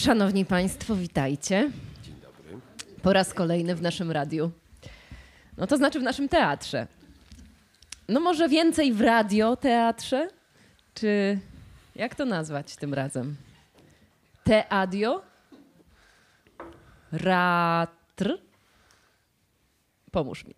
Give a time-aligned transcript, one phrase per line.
[0.00, 1.70] Szanowni Państwo, witajcie.
[2.02, 2.60] Dzień dobry.
[3.02, 4.50] Po raz kolejny w naszym radiu.
[5.56, 6.86] No to znaczy w naszym teatrze.
[8.08, 10.28] No może więcej w radioteatrze?
[10.94, 11.38] Czy
[11.94, 13.36] jak to nazwać tym razem?
[14.44, 15.22] Teadio?
[17.12, 18.38] Ratr?
[20.10, 20.54] Pomóż mi.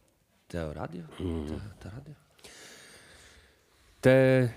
[0.48, 1.02] Teo radio?
[1.48, 2.14] Te, te radio?
[4.00, 4.48] Te...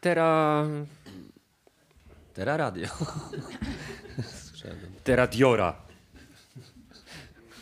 [0.00, 0.64] Tera...
[2.40, 2.88] Tera radio.
[5.04, 5.76] Te radiora.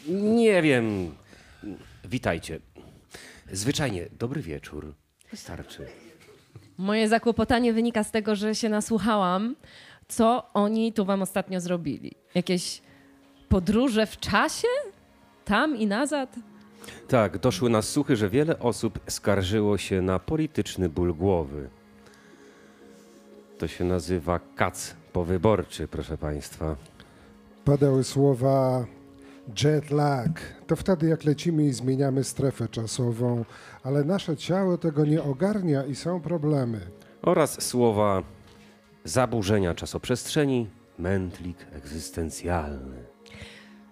[0.09, 1.15] Nie wiem.
[2.05, 2.61] Witajcie.
[3.53, 4.95] Zwyczajnie, dobry wieczór.
[5.31, 5.87] Wystarczy.
[6.77, 9.57] Moje zakłopotanie wynika z tego, że się nasłuchałam,
[10.09, 12.15] co oni tu wam ostatnio zrobili.
[12.35, 12.83] Jakieś
[13.49, 14.69] podróże w czasie?
[15.45, 16.37] Tam i nazad?
[17.09, 21.71] Tak, doszły nas słuchy, że wiele osób skarżyło się na polityczny ból głowy.
[23.59, 26.77] To się nazywa kac powyborczy, proszę państwa.
[27.65, 28.87] Padały słowa
[29.65, 30.41] jet lag.
[30.67, 33.45] To wtedy, jak lecimy i zmieniamy strefę czasową,
[33.83, 36.81] ale nasze ciało tego nie ogarnia i są problemy.
[37.23, 38.23] Oraz słowa
[39.05, 43.05] zaburzenia czasoprzestrzeni, mętlik egzystencjalny.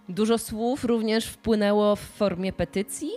[0.08, 3.10] Dużo słów również wpłynęło w formie petycji,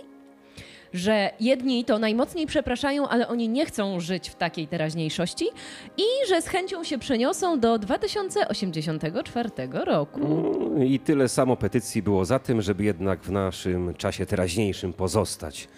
[0.92, 5.44] że jedni to najmocniej przepraszają, ale oni nie chcą żyć w takiej teraźniejszości
[5.96, 9.50] i że z chęcią się przeniosą do 2084
[9.84, 10.20] roku.
[10.86, 15.68] I tyle samo petycji było za tym, żeby jednak w naszym czasie teraźniejszym pozostać,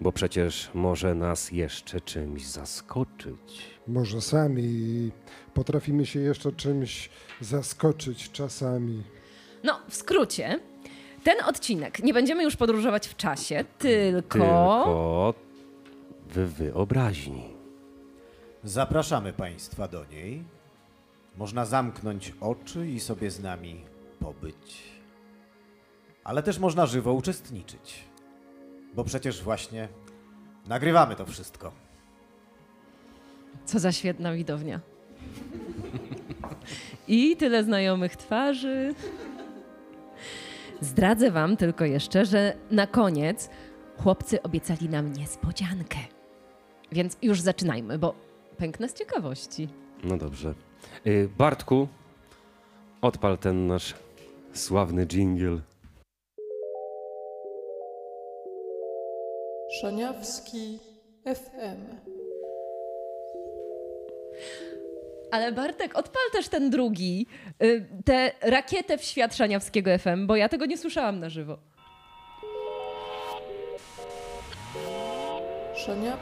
[0.00, 3.62] bo przecież może nas jeszcze czymś zaskoczyć.
[3.86, 5.10] Może sami
[5.54, 9.02] potrafimy się jeszcze czymś zaskoczyć czasami.
[9.64, 10.60] No, w skrócie,
[11.24, 14.38] ten odcinek nie będziemy już podróżować w czasie, tylko.
[14.38, 15.34] Tylko
[16.28, 17.54] w wyobraźni.
[18.64, 20.44] Zapraszamy Państwa do niej.
[21.36, 23.80] Można zamknąć oczy i sobie z nami
[24.20, 24.82] pobyć.
[26.24, 28.04] Ale też można żywo uczestniczyć.
[28.94, 29.88] Bo przecież właśnie
[30.66, 31.72] nagrywamy to wszystko.
[33.64, 34.80] Co za świetna widownia.
[37.08, 38.94] I tyle znajomych twarzy.
[40.80, 43.50] Zdradzę wam tylko jeszcze, że na koniec
[44.02, 45.98] chłopcy obiecali nam niespodziankę.
[46.92, 48.14] Więc już zaczynajmy, bo
[48.56, 49.68] pęknę z ciekawości.
[50.04, 50.54] No dobrze.
[51.06, 51.88] Y, Bartku,
[53.00, 53.94] odpal ten nasz
[54.52, 55.60] sławny dżingiel.
[59.80, 60.78] Szaniawski
[61.24, 62.14] FM.
[65.30, 67.26] Ale Bartek, odpal też ten drugi,
[67.62, 71.58] y, tę rakietę w świat Szaniawskiego FM, bo ja tego nie słyszałam na żywo.
[75.76, 76.16] Szania...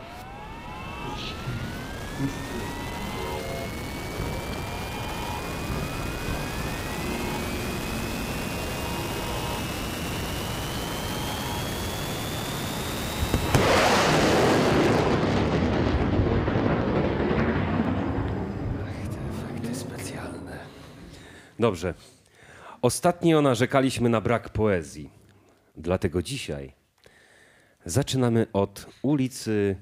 [21.62, 21.94] Dobrze.
[22.82, 25.10] Ostatnio narzekaliśmy na brak poezji.
[25.76, 26.72] Dlatego dzisiaj
[27.84, 29.76] zaczynamy od ulicy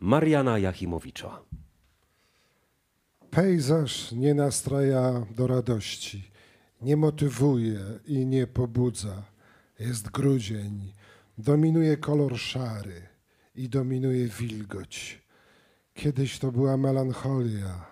[0.00, 1.42] Mariana Jachimowicza.
[3.30, 6.30] Pejzaż nie nastraja do radości,
[6.82, 9.22] nie motywuje i nie pobudza.
[9.78, 10.92] Jest grudzień,
[11.38, 13.02] dominuje kolor szary
[13.54, 15.22] i dominuje wilgoć.
[15.94, 17.86] Kiedyś to była melancholia,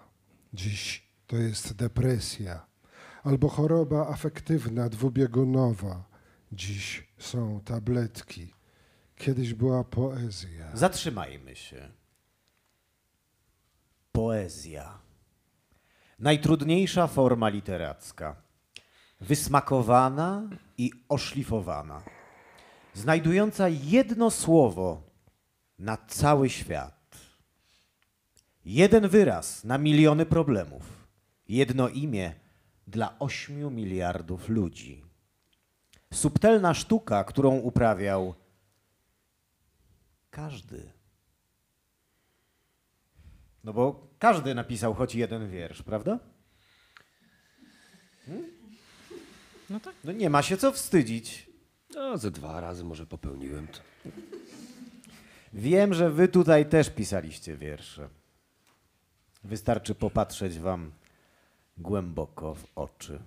[0.55, 2.66] dziś to jest depresja
[3.25, 6.05] albo choroba afektywna dwubiegunowa.
[6.53, 8.55] Dziś są tabletki.
[9.16, 10.77] Kiedyś była poezja.
[10.77, 11.88] Zatrzymajmy się.
[14.12, 14.99] Poezja.
[16.19, 18.37] Najtrudniejsza forma literacka.
[19.21, 22.03] Wysmakowana i oszlifowana.
[22.94, 25.03] Znajdująca jedno słowo
[25.78, 27.17] na cały świat.
[28.65, 30.98] Jeden wyraz na miliony problemów.
[31.49, 32.35] Jedno imię
[32.87, 35.05] dla ośmiu miliardów ludzi.
[36.15, 38.35] Subtelna sztuka, którą uprawiał
[40.31, 40.93] każdy.
[43.65, 46.19] No bo każdy napisał choć jeden wiersz, prawda?
[49.71, 49.94] No tak.
[50.05, 51.51] No nie ma się co wstydzić.
[51.94, 53.81] No, ze dwa razy może popełniłem to.
[55.53, 58.09] Wiem, że wy tutaj też pisaliście wiersze.
[59.44, 60.93] Wystarczy popatrzeć wam
[61.79, 63.19] głęboko w oczy.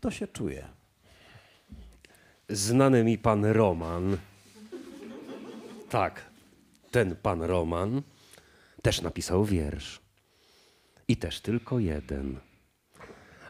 [0.00, 0.68] To się czuje.
[2.48, 4.16] Znany mi pan Roman.
[5.88, 6.30] Tak,
[6.90, 8.02] ten pan Roman
[8.82, 10.00] też napisał wiersz.
[11.08, 12.40] I też tylko jeden.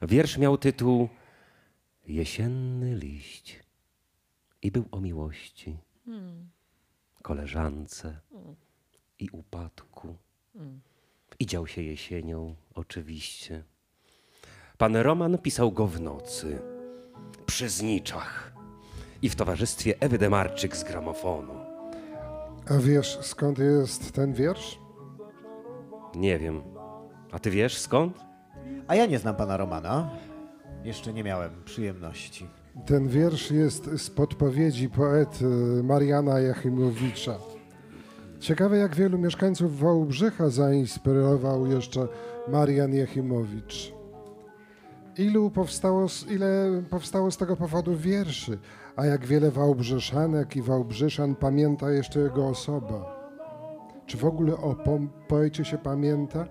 [0.03, 1.09] Wiersz miał tytuł
[2.07, 3.61] Jesienny liść
[4.62, 5.79] i był o miłości,
[7.23, 8.21] koleżance
[9.19, 10.17] i upadku.
[11.38, 13.65] I dział się jesienią, oczywiście.
[14.79, 16.59] Pan Roman pisał go w nocy,
[17.47, 18.53] przy zniczach
[19.23, 21.53] i w towarzystwie Ewy Demarczyk z gramofonu.
[22.71, 24.79] A wiesz, skąd jest ten wiersz?
[26.15, 26.62] Nie wiem.
[27.33, 28.19] A ty wiesz skąd?
[28.88, 30.11] A ja nie znam pana Romana.
[30.85, 32.47] Jeszcze nie miałem przyjemności.
[32.87, 35.44] Ten wiersz jest z podpowiedzi poety
[35.83, 37.38] Mariana Jachimowicza.
[38.40, 42.08] Ciekawe, jak wielu mieszkańców Wałbrzycha zainspirował jeszcze
[42.48, 43.92] Marian Jachimowicz.
[45.19, 48.58] Ilu powstało, ile powstało z tego powodu wierszy,
[48.96, 53.20] a jak wiele Wałbrzyszanek i Wałbrzyszan pamięta jeszcze jego osoba.
[54.06, 56.46] Czy w ogóle o po- poecie się pamięta?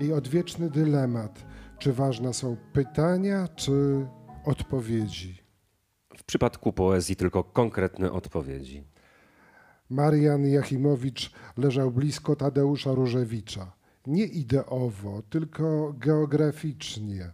[0.00, 1.44] I odwieczny dylemat,
[1.78, 4.06] czy ważne są pytania, czy
[4.44, 5.42] odpowiedzi.
[6.16, 8.84] W przypadku poezji tylko konkretne odpowiedzi.
[9.90, 13.72] Marian Jachimowicz leżał blisko Tadeusza Różewicza.
[14.06, 17.32] Nie ideowo, tylko geograficznie.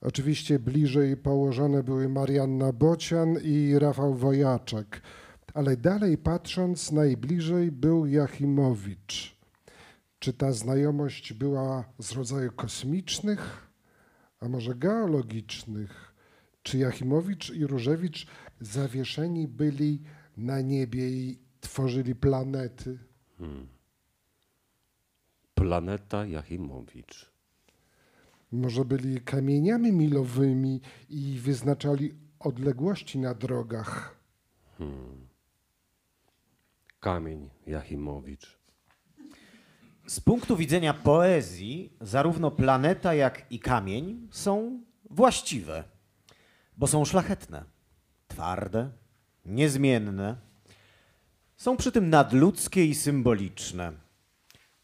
[0.00, 5.02] Oczywiście bliżej położone były Marianna Bocian i Rafał Wojaczek,
[5.54, 9.36] ale dalej patrząc, najbliżej był Jachimowicz.
[10.18, 13.68] Czy ta znajomość była z rodzaju kosmicznych,
[14.40, 16.14] a może geologicznych?
[16.62, 18.26] Czy Jachimowicz i Różewicz
[18.60, 20.02] zawieszeni byli
[20.36, 22.98] na niebie i tworzyli planety?
[25.54, 27.30] Planeta Jachimowicz.
[28.52, 34.16] Może byli kamieniami milowymi i wyznaczali odległości na drogach?
[37.00, 38.58] Kamień Jachimowicz.
[40.06, 44.80] Z punktu widzenia poezji, zarówno planeta, jak i kamień są
[45.10, 45.84] właściwe,
[46.76, 47.64] bo są szlachetne,
[48.28, 48.90] twarde,
[49.44, 50.47] niezmienne.
[51.58, 53.92] Są przy tym nadludzkie i symboliczne.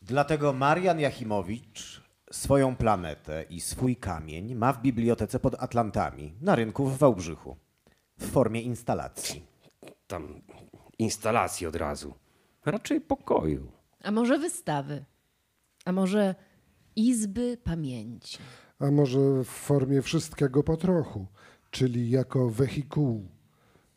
[0.03, 6.87] Dlatego Marian Jachimowicz swoją planetę i swój kamień ma w bibliotece pod Atlantami, na rynku
[6.87, 7.56] w Wałbrzychu,
[8.19, 9.47] w formie instalacji.
[10.06, 10.41] Tam
[10.99, 12.15] instalacji od razu.
[12.65, 13.73] Raczej pokoju.
[14.03, 15.05] A może wystawy?
[15.85, 16.35] A może
[16.97, 18.38] izby pamięci?
[18.79, 21.27] A może w formie wszystkiego po trochu,
[21.70, 23.34] czyli jako wehikuł?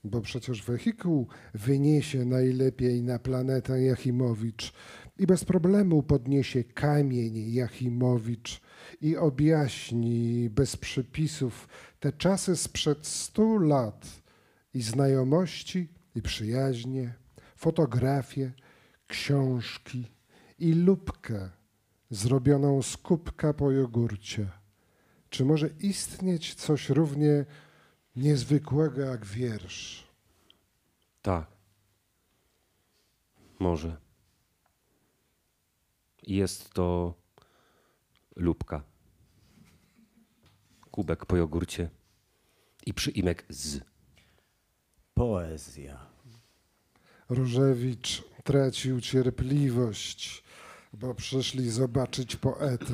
[0.03, 4.73] Bo przecież wehikuł wyniesie najlepiej na planetę Jachimowicz
[5.19, 8.61] i bez problemu podniesie kamień Jachimowicz
[9.01, 11.67] i objaśni bez przypisów
[11.99, 14.21] te czasy sprzed stu lat
[14.73, 17.13] i znajomości, i przyjaźnie,
[17.55, 18.51] fotografie,
[19.07, 20.05] książki
[20.59, 21.49] i lubkę
[22.09, 24.47] zrobioną z kubka po jogurcie.
[25.29, 27.45] Czy może istnieć coś równie
[28.17, 30.07] niezwykłego jak wiersz?
[31.21, 31.47] Tak.
[33.59, 33.97] Może.
[36.23, 37.13] I Jest to
[38.35, 38.83] lubka.
[40.91, 41.89] Kubek po jogurcie
[42.85, 43.79] i przyimek z.
[45.13, 46.07] Poezja.
[47.29, 50.43] Różewicz tracił cierpliwość,
[50.93, 52.93] bo przyszli zobaczyć poetę.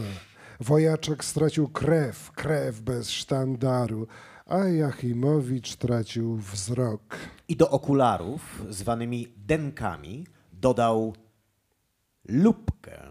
[0.60, 4.08] Wojaczek stracił krew, krew bez sztandaru,
[4.54, 7.18] a Jachimowicz tracił wzrok.
[7.48, 11.16] I do okularów, zwanymi denkami, dodał
[12.28, 13.02] lupkę.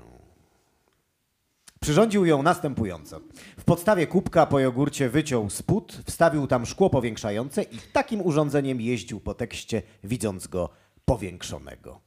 [1.81, 3.21] Przyrządził ją następująco.
[3.59, 9.21] W podstawie kubka po jogurcie wyciął spód, wstawił tam szkło powiększające i takim urządzeniem jeździł
[9.21, 10.69] po tekście, widząc go
[11.05, 12.01] powiększonego.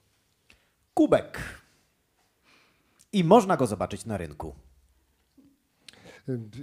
[0.94, 1.40] Kubek.
[3.14, 4.56] I można go zobaczyć na rynku.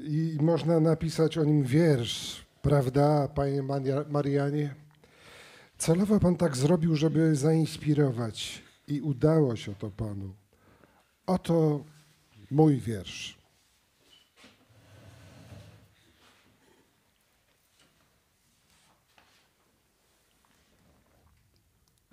[0.05, 4.75] I można napisać o nim wiersz, prawda, panie Maria- Marianie?
[5.79, 10.35] Celowo pan tak zrobił, żeby zainspirować i udało się to panu.
[11.27, 11.85] Oto
[12.51, 13.39] mój wiersz.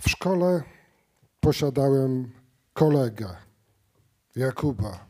[0.01, 0.63] W szkole
[1.39, 2.31] posiadałem
[2.73, 3.35] kolegę,
[4.35, 5.09] Jakuba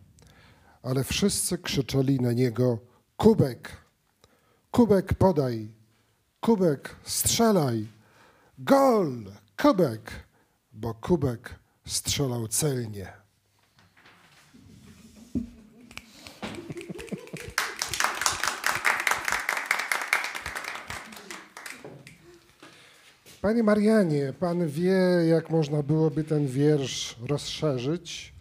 [0.84, 2.80] ale wszyscy krzyczeli na niego:
[3.18, 3.78] Kubek,
[4.72, 5.68] kubek podaj,
[6.42, 7.88] kubek strzelaj,
[8.58, 9.26] gol,
[9.58, 10.12] kubek,
[10.74, 13.14] bo kubek strzelał celnie.
[23.42, 25.00] Panie Marianie, pan wie,
[25.30, 28.40] jak można byłoby ten wiersz rozszerzyć?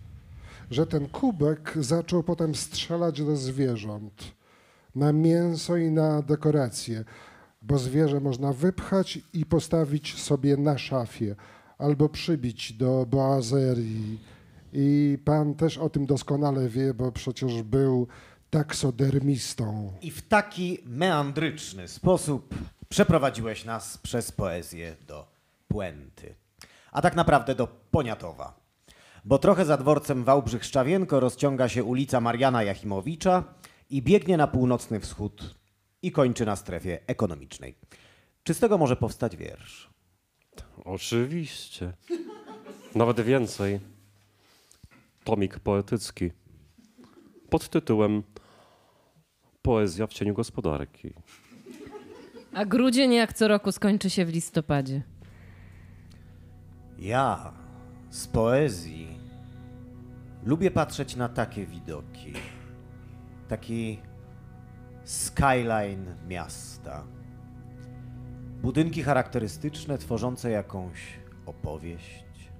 [0.70, 4.24] że ten kubek zaczął potem strzelać do zwierząt,
[4.98, 7.04] na mięso i na dekoracje,
[7.62, 11.36] bo zwierzę można wypchać i postawić sobie na szafie
[11.78, 14.18] albo przybić do boazerii.
[14.72, 18.06] I pan też o tym doskonale wie, bo przecież był
[18.50, 19.92] taksodermistą.
[20.02, 22.54] I w taki meandryczny sposób
[22.88, 25.26] przeprowadziłeś nas przez poezję do
[25.68, 26.34] Puenty.
[26.92, 28.60] A tak naprawdę do Poniatowa.
[29.24, 33.44] Bo trochę za dworcem Wałbrzych-Szczawienko rozciąga się ulica Mariana Jachimowicza
[33.90, 35.54] i biegnie na północny wschód
[36.02, 37.74] i kończy na strefie ekonomicznej.
[38.42, 39.90] Czy z tego może powstać wiersz?
[40.84, 41.92] Oczywiście.
[42.94, 43.80] Nawet więcej.
[45.24, 46.30] Tomik poetycki.
[47.50, 48.22] Pod tytułem
[49.62, 51.12] Poezja w cieniu gospodarki.
[52.52, 55.02] A grudzień jak co roku skończy się w listopadzie.
[56.98, 57.52] Ja
[58.10, 59.08] z poezji
[60.44, 62.32] lubię patrzeć na takie widoki.
[63.48, 63.98] Taki
[65.04, 67.04] skyline miasta.
[68.62, 72.50] Budynki charakterystyczne, tworzące jakąś opowieść.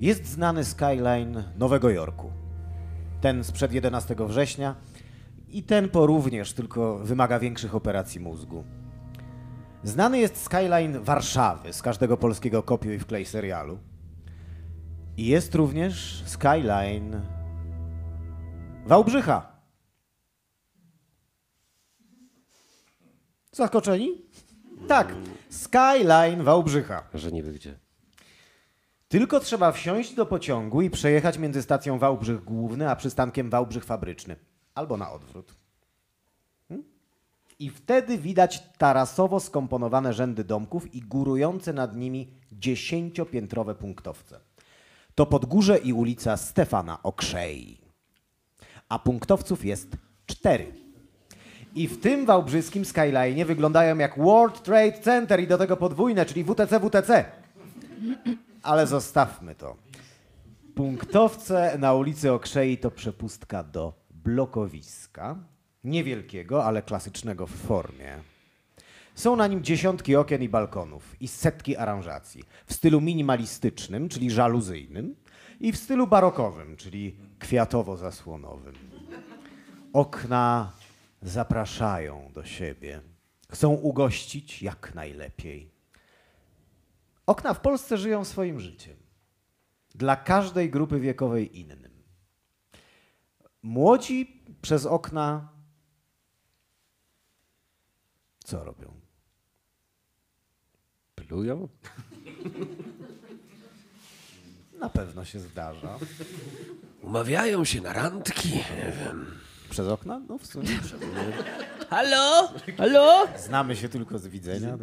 [0.00, 2.30] Jest znany skyline Nowego Jorku.
[3.20, 4.74] Ten sprzed 11 września
[5.48, 8.64] i ten po również, tylko wymaga większych operacji mózgu.
[9.84, 13.78] Znany jest skyline Warszawy z każdego polskiego kopiuj wklej serialu.
[15.16, 17.20] I jest również skyline
[18.86, 19.57] Wałbrzycha.
[23.58, 24.22] Zaskoczeni?
[24.88, 25.14] Tak,
[25.48, 27.02] skyline Wałbrzycha.
[27.14, 27.78] Że niby gdzie.
[29.08, 34.36] Tylko trzeba wsiąść do pociągu i przejechać między stacją Wałbrzych Główny a przystankiem Wałbrzych Fabryczny.
[34.74, 35.54] Albo na odwrót.
[36.68, 36.86] Hmm?
[37.58, 44.40] I wtedy widać tarasowo skomponowane rzędy domków i górujące nad nimi dziesięciopiętrowe punktowce.
[45.14, 47.80] To Podgórze i ulica Stefana Okrzei.
[48.88, 49.88] A punktowców jest
[50.26, 50.87] cztery.
[51.74, 56.44] I w tym wałbrzyskim skyline wyglądają jak World Trade Center i do tego podwójne, czyli
[56.44, 57.24] WTC, WTC.
[58.62, 59.76] Ale zostawmy to.
[60.74, 65.36] Punktowce na ulicy Okrzei to przepustka do blokowiska.
[65.84, 68.18] Niewielkiego, ale klasycznego w formie.
[69.14, 72.44] Są na nim dziesiątki okien i balkonów i setki aranżacji.
[72.66, 75.14] W stylu minimalistycznym, czyli żaluzyjnym,
[75.60, 78.74] i w stylu barokowym, czyli kwiatowo-zasłonowym.
[79.92, 80.72] Okna
[81.22, 83.00] zapraszają do siebie.
[83.50, 85.70] Chcą ugościć jak najlepiej.
[87.26, 88.96] Okna w Polsce żyją swoim życiem.
[89.94, 92.02] Dla każdej grupy wiekowej innym.
[93.62, 95.48] Młodzi przez okna
[98.44, 99.00] co robią?
[101.14, 101.68] Plują?
[104.78, 105.98] Na pewno się zdarza.
[107.02, 108.48] Umawiają się na randki.
[108.48, 109.38] Nie wiem.
[109.70, 110.20] Przez okna?
[110.28, 110.68] No w sumie.
[111.90, 112.52] Halo?
[112.78, 113.28] Halo?
[113.38, 114.78] Znamy się tylko z widzenia.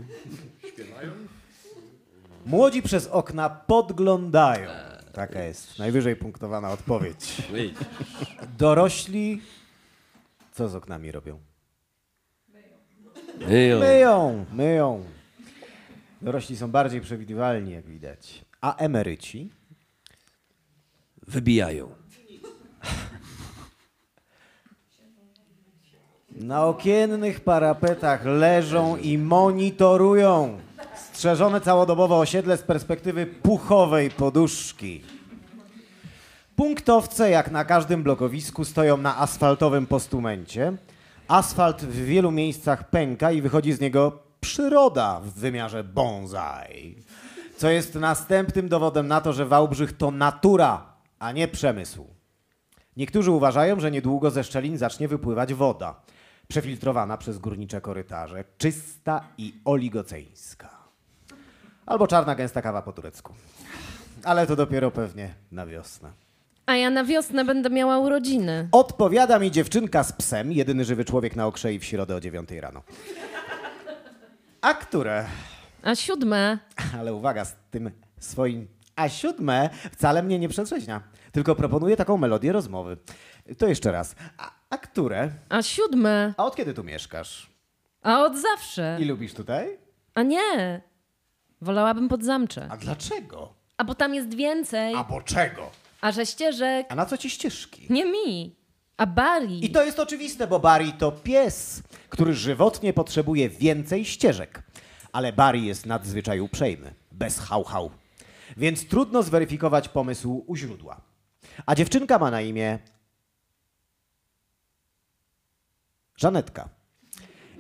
[2.46, 4.70] Młodzi przez okna podglądają.
[5.13, 7.42] Taka jest najwyżej punktowana odpowiedź.
[8.58, 9.42] Dorośli
[10.51, 11.39] co z oknami robią?
[13.48, 13.80] Myją.
[13.80, 15.06] Myją, myją.
[16.22, 18.46] Dorośli są bardziej przewidywalni, jak widać.
[18.62, 19.50] A emeryci?
[21.27, 21.96] Wybijają.
[26.36, 30.58] Na okiennych parapetach leżą i monitorują
[30.96, 35.01] strzeżone całodobowo osiedle z perspektywy puchowej poduszki.
[36.56, 40.74] Punktowce, jak na każdym blokowisku, stoją na asfaltowym postumencie.
[41.27, 46.96] Asfalt w wielu miejscach pęka i wychodzi z niego przyroda w wymiarze bonsai.
[47.58, 50.86] Co jest następnym dowodem na to, że Wałbrzych to natura,
[51.20, 52.06] a nie przemysł.
[52.98, 55.96] Niektórzy uważają, że niedługo ze szczelin zacznie wypływać woda,
[56.48, 60.70] przefiltrowana przez górnicze korytarze, czysta i oligoceńska.
[61.86, 63.34] Albo czarna gęsta kawa po turecku.
[64.24, 66.12] Ale to dopiero pewnie na wiosnę.
[66.66, 68.70] A ja na wiosnę będę miała urodziny.
[68.72, 72.84] Odpowiada mi dziewczynka z psem, jedyny żywy człowiek na okrzei w środę o 9 rano.
[74.62, 75.25] A które?
[75.84, 76.60] A siódme?
[77.00, 82.52] Ale uwaga, z tym swoim a siódme wcale mnie nie przetrzeźnia, tylko proponuje taką melodię
[82.52, 82.98] rozmowy.
[83.58, 84.16] To jeszcze raz.
[84.38, 85.29] A, a które?
[85.50, 86.34] A siódme?
[86.38, 87.50] A od kiedy tu mieszkasz?
[88.03, 88.98] A od zawsze?
[89.01, 89.77] I lubisz tutaj?
[90.15, 90.82] A nie.
[91.62, 92.67] Wolałabym pod zamcze.
[92.72, 93.53] A dlaczego?
[93.77, 94.96] A bo tam jest więcej.
[94.96, 95.72] A bo czego?
[96.01, 97.88] A że ścieżek A na co ci ścieżki?
[97.89, 98.55] nie mi.
[98.98, 99.65] A Bari.
[99.65, 104.63] I to jest oczywiste, bo Barry to pies, który żywotnie potrzebuje więcej ścieżek.
[105.12, 107.91] Ale Barry jest nadzwyczaj uprzejmy, bez hał-hał.
[108.58, 111.01] Więc trudno zweryfikować pomysł u źródła.
[111.65, 112.79] A dziewczynka ma na imię
[116.17, 116.69] Żanetka.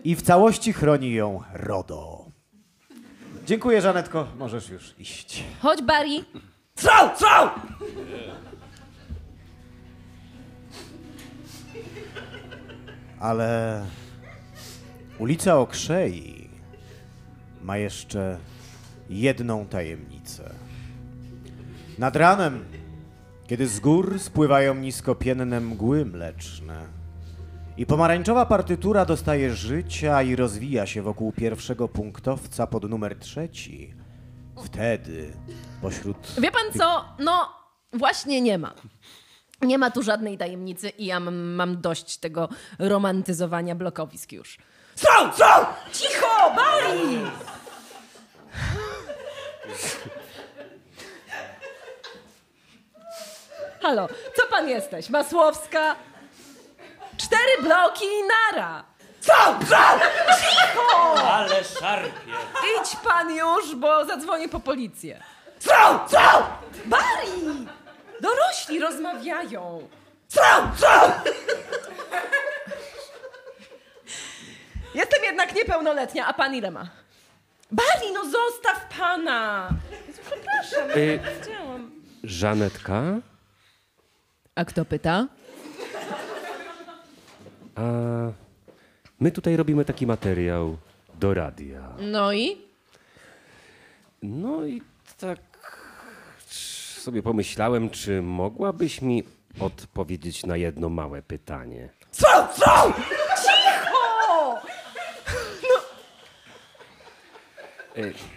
[0.03, 2.25] I w całości chroni ją RODO.
[3.45, 4.27] Dziękuję, Żanetko.
[4.37, 5.43] Możesz już iść.
[5.61, 6.25] Chodź, Barry.
[6.75, 7.15] Strzał!
[7.15, 7.49] Strzał!
[13.19, 13.85] Ale
[15.19, 16.49] ulica Okrzei
[17.61, 18.37] ma jeszcze
[19.09, 20.49] jedną tajemnicę.
[21.97, 22.65] Nad ranem,
[23.47, 26.87] kiedy z gór spływają niskopienne mgły mleczne
[27.77, 33.93] i pomarańczowa partytura dostaje życia i rozwija się wokół pierwszego punktowca pod numer trzeci,
[34.65, 35.33] wtedy
[35.81, 37.05] pośród Wie pan co?
[37.19, 37.49] No,
[37.93, 38.73] właśnie nie ma.
[39.61, 44.57] Nie ma tu żadnej tajemnicy i ja mam, mam dość tego romantyzowania blokowisk już.
[45.93, 47.19] Cicho, Barry!
[53.81, 55.09] Halo, co pan jesteś?
[55.09, 55.95] Masłowska?
[57.17, 58.83] Cztery bloki i nara!
[59.21, 59.55] Strzał!
[59.63, 59.99] Strzał!
[61.31, 62.31] Ale szarpie.
[62.81, 65.23] Idź pan już, bo zadzwonię po policję.
[65.59, 65.99] Strzał!
[66.07, 66.43] Strzał!
[66.85, 67.31] Barry!
[68.21, 69.87] Dorośli rozmawiają.
[70.27, 70.61] Strzał!
[70.75, 71.11] Strzał!
[74.93, 76.87] Jestem jednak niepełnoletnia, a pan ile ma?
[77.71, 79.69] Barry, no zostaw pana!
[80.07, 81.91] Jezu, Przepraszam, Y- nie chciałam.
[82.23, 83.01] Żanetka,
[84.55, 85.27] A kto pyta?
[87.75, 87.81] A
[89.19, 90.77] my tutaj robimy taki materiał
[91.19, 91.93] do radia.
[92.01, 92.57] No i?
[94.23, 94.81] No i
[95.19, 95.39] tak
[97.05, 99.23] sobie pomyślałem, czy mogłabyś mi
[99.59, 101.89] odpowiedzieć na jedno małe pytanie.
[102.11, 102.47] Strzał!
[102.53, 102.93] Strzał!
[104.29, 104.61] O!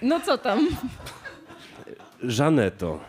[0.02, 0.68] No co tam?
[2.22, 3.00] Żaneto.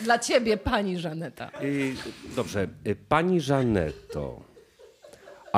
[0.00, 1.50] Dla ciebie, pani Żaneta.
[1.62, 1.94] Y,
[2.36, 4.47] dobrze, y, pani Żaneto.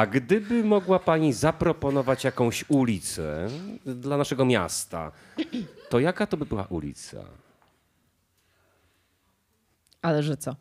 [0.01, 3.49] A gdyby mogła pani zaproponować jakąś ulicę
[3.87, 5.13] dla naszego miasta,
[5.89, 7.25] to jaka to by była ulica?
[10.03, 10.57] Ale że co?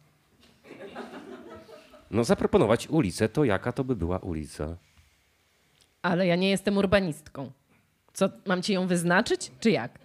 [2.12, 4.78] No zaproponować ulicę, to jaka to by była ulica?
[6.02, 7.52] Ale ja nie jestem urbanistką.
[8.14, 10.00] Co, mam ci ją wyznaczyć, czy jak?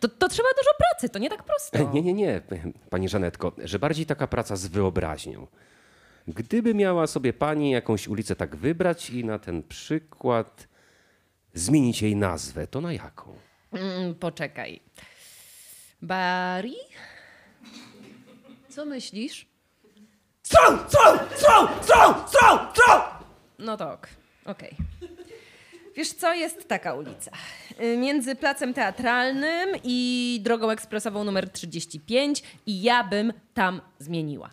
[0.00, 1.78] To, to trzeba dużo pracy, to nie tak prosto.
[1.94, 2.42] Nie, nie, nie,
[2.90, 5.46] pani Żanetko, że bardziej taka praca z wyobraźnią.
[6.28, 10.68] Gdyby miała sobie pani jakąś ulicę tak wybrać i na ten przykład
[11.54, 13.34] zmienić jej nazwę, to na jaką?
[13.72, 14.80] Mm, poczekaj.
[16.02, 16.70] Barry?
[18.68, 19.46] Co myślisz?
[20.42, 20.78] Strzał!
[20.88, 21.18] Strzał!
[21.36, 21.68] Strzał!
[21.82, 22.14] Strzał!
[22.28, 22.58] Strzał!
[22.70, 23.00] Strzał!
[23.58, 24.08] No to ok,
[24.44, 24.76] okej.
[25.96, 27.30] Wiesz co, jest taka ulica.
[27.80, 34.50] Y, Między Placem Teatralnym i Drogą Ekspresową numer 35 i ja bym tam zmieniła.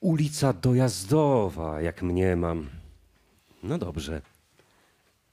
[0.00, 2.68] Ulica dojazdowa, jak mniemam.
[3.62, 4.22] No dobrze.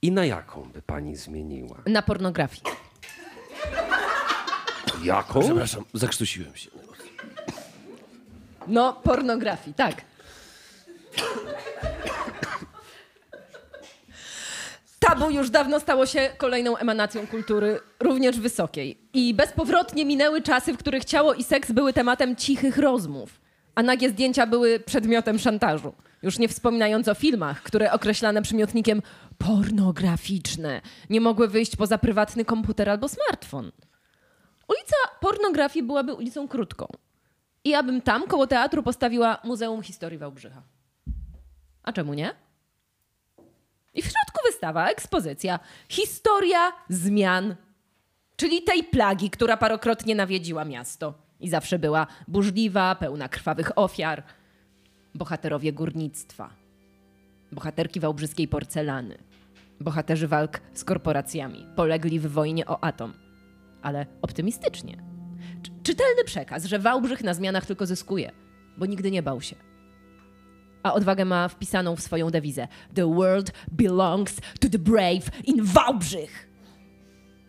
[0.02, 1.78] I na jaką by pani zmieniła?
[1.88, 2.62] Na pornografii.
[5.04, 5.40] Jaką?
[5.42, 6.70] Przepraszam, zakrztusiłem się.
[8.68, 10.02] No, pornografii, tak.
[15.00, 18.98] Tabu już dawno stało się kolejną emanacją kultury, również wysokiej.
[19.14, 23.40] I bezpowrotnie minęły czasy, w których ciało i seks były tematem cichych rozmów,
[23.76, 25.94] a nagie zdjęcia były przedmiotem szantażu.
[26.22, 29.02] Już nie wspominając o filmach, które określane przymiotnikiem
[29.38, 33.72] pornograficzne nie mogły wyjść poza prywatny komputer albo smartfon.
[34.68, 36.88] Ulica pornografii byłaby ulicą krótką.
[37.64, 40.62] I ja bym tam koło teatru postawiła Muzeum Historii Wałbrzycha.
[41.84, 42.36] A czemu nie?
[43.94, 45.60] I w środku wystawa, ekspozycja.
[45.90, 47.56] Historia zmian.
[48.36, 51.25] Czyli tej plagi, która parokrotnie nawiedziła miasto.
[51.40, 54.24] I zawsze była burzliwa, pełna krwawych ofiar.
[55.16, 56.50] Bohaterowie górnictwa.
[57.52, 59.18] Bohaterki wałbrzyskiej porcelany.
[59.80, 61.66] Bohaterzy walk z korporacjami.
[61.76, 63.14] Polegli w wojnie o atom.
[63.82, 64.98] Ale optymistycznie.
[65.64, 68.32] Czy- Czytelny przekaz, że Wałbrzych na zmianach tylko zyskuje,
[68.78, 69.56] bo nigdy nie bał się.
[70.84, 76.50] A odwagę ma wpisaną w swoją dewizę: The world belongs to the brave in Wałbrzych.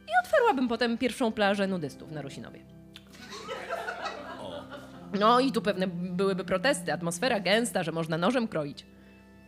[0.07, 2.76] I otwarłabym potem pierwszą plażę nudystów na Rusinowie.
[5.21, 8.87] No i tu pewne byłyby protesty, atmosfera gęsta, że można nożem kroić.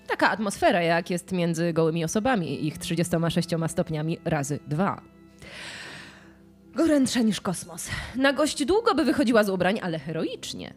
[0.08, 5.02] Taka atmosfera, jak jest między gołymi osobami ich 36 stopniami razy dwa.
[6.74, 7.88] Gorętsza niż kosmos.
[8.16, 10.74] Na gość długo by wychodziła z ubrań, ale heroicznie.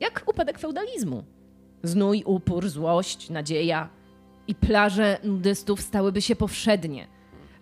[0.00, 1.24] Jak upadek feudalizmu.
[1.82, 3.88] Znój, upór, złość, nadzieja.
[4.48, 7.06] I plaże nudystów stałyby się powszednie.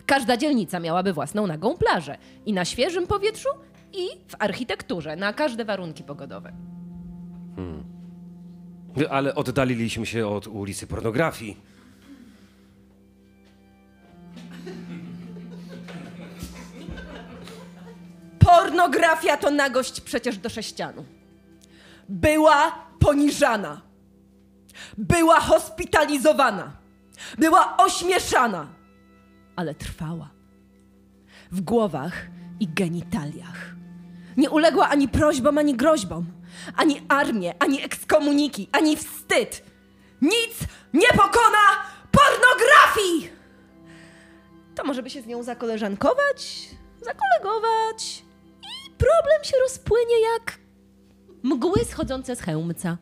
[0.05, 2.17] Każda dzielnica miałaby własną nagą plażę.
[2.45, 3.49] I na świeżym powietrzu,
[3.97, 6.53] i w architekturze, na każde warunki pogodowe.
[9.09, 11.57] Ale oddaliliśmy się od ulicy pornografii.
[18.39, 21.05] Pornografia to nagość przecież do sześcianu.
[22.09, 23.81] Była poniżana.
[24.97, 26.71] Była hospitalizowana.
[27.37, 28.67] Była ośmieszana.
[29.55, 30.29] Ale trwała.
[31.51, 32.27] W głowach
[32.59, 33.74] i genitaliach.
[34.37, 36.25] Nie uległa ani prośbom, ani groźbom.
[36.75, 39.63] Ani armię, ani ekskomuniki, ani wstyd.
[40.21, 40.59] Nic
[40.93, 41.65] nie pokona
[42.11, 43.29] pornografii!
[44.75, 46.69] To może by się z nią zakoleżankować,
[47.01, 48.23] zakolegować
[48.63, 50.59] i problem się rozpłynie jak
[51.43, 52.97] mgły schodzące z chełmca.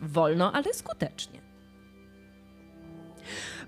[0.00, 1.40] Wolno, ale skutecznie.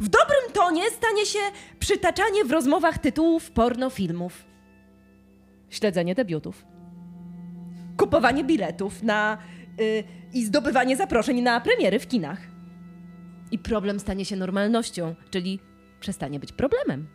[0.00, 1.38] W dobrym tonie stanie się
[1.80, 4.44] przytaczanie w rozmowach tytułów pornofilmów,
[5.70, 6.66] śledzenie debiutów,
[7.96, 9.38] kupowanie biletów na
[9.80, 12.40] y, i zdobywanie zaproszeń na premiery w kinach.
[13.50, 15.60] I problem stanie się normalnością, czyli
[16.00, 17.08] przestanie być problemem.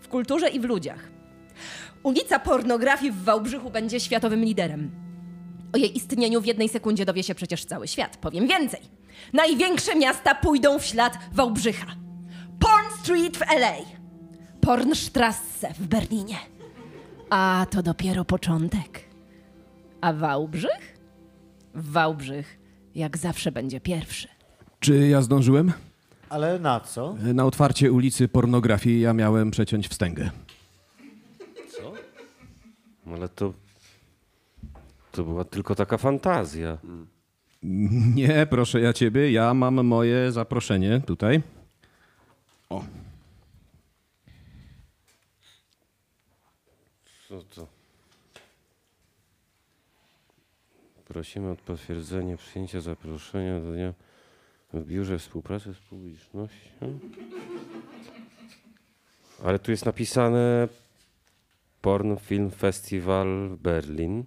[0.00, 1.10] W kulturze i w ludziach.
[2.02, 4.90] Ulica pornografii w Wałbrzychu będzie światowym liderem.
[5.72, 8.16] O jej istnieniu w jednej sekundzie dowie się przecież cały świat.
[8.16, 8.80] Powiem więcej.
[9.32, 11.86] Największe miasta pójdą w ślad Wałbrzycha.
[12.60, 13.74] Porn Street w LA.
[14.60, 16.36] Pornstrasse w Berlinie.
[17.30, 19.04] A to dopiero początek.
[20.00, 20.98] A Wałbrzych?
[21.74, 22.58] Wałbrzych
[22.94, 24.28] jak zawsze będzie pierwszy.
[24.80, 25.72] Czy ja zdążyłem?
[26.28, 27.14] Ale na co?
[27.34, 30.30] Na otwarcie ulicy pornografii ja miałem przeciąć wstęgę.
[33.06, 33.52] Ale to.
[35.12, 36.78] To była tylko taka fantazja.
[38.14, 41.42] Nie, proszę ja ciebie, ja mam moje zaproszenie tutaj.
[42.70, 42.84] O,
[47.28, 47.66] Co to?
[51.04, 53.94] Prosimy o potwierdzenie przyjęcia zaproszenia do dnia
[54.72, 56.98] w Biurze Współpracy z Publicznością.
[59.44, 60.68] Ale tu jest napisane
[61.80, 64.24] Porn Film Festival Berlin.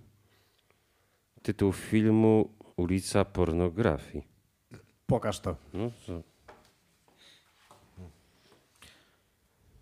[1.41, 4.23] Tytuł filmu Ulica Pornografii.
[5.07, 5.55] Pokaż to.
[5.73, 6.30] No, co?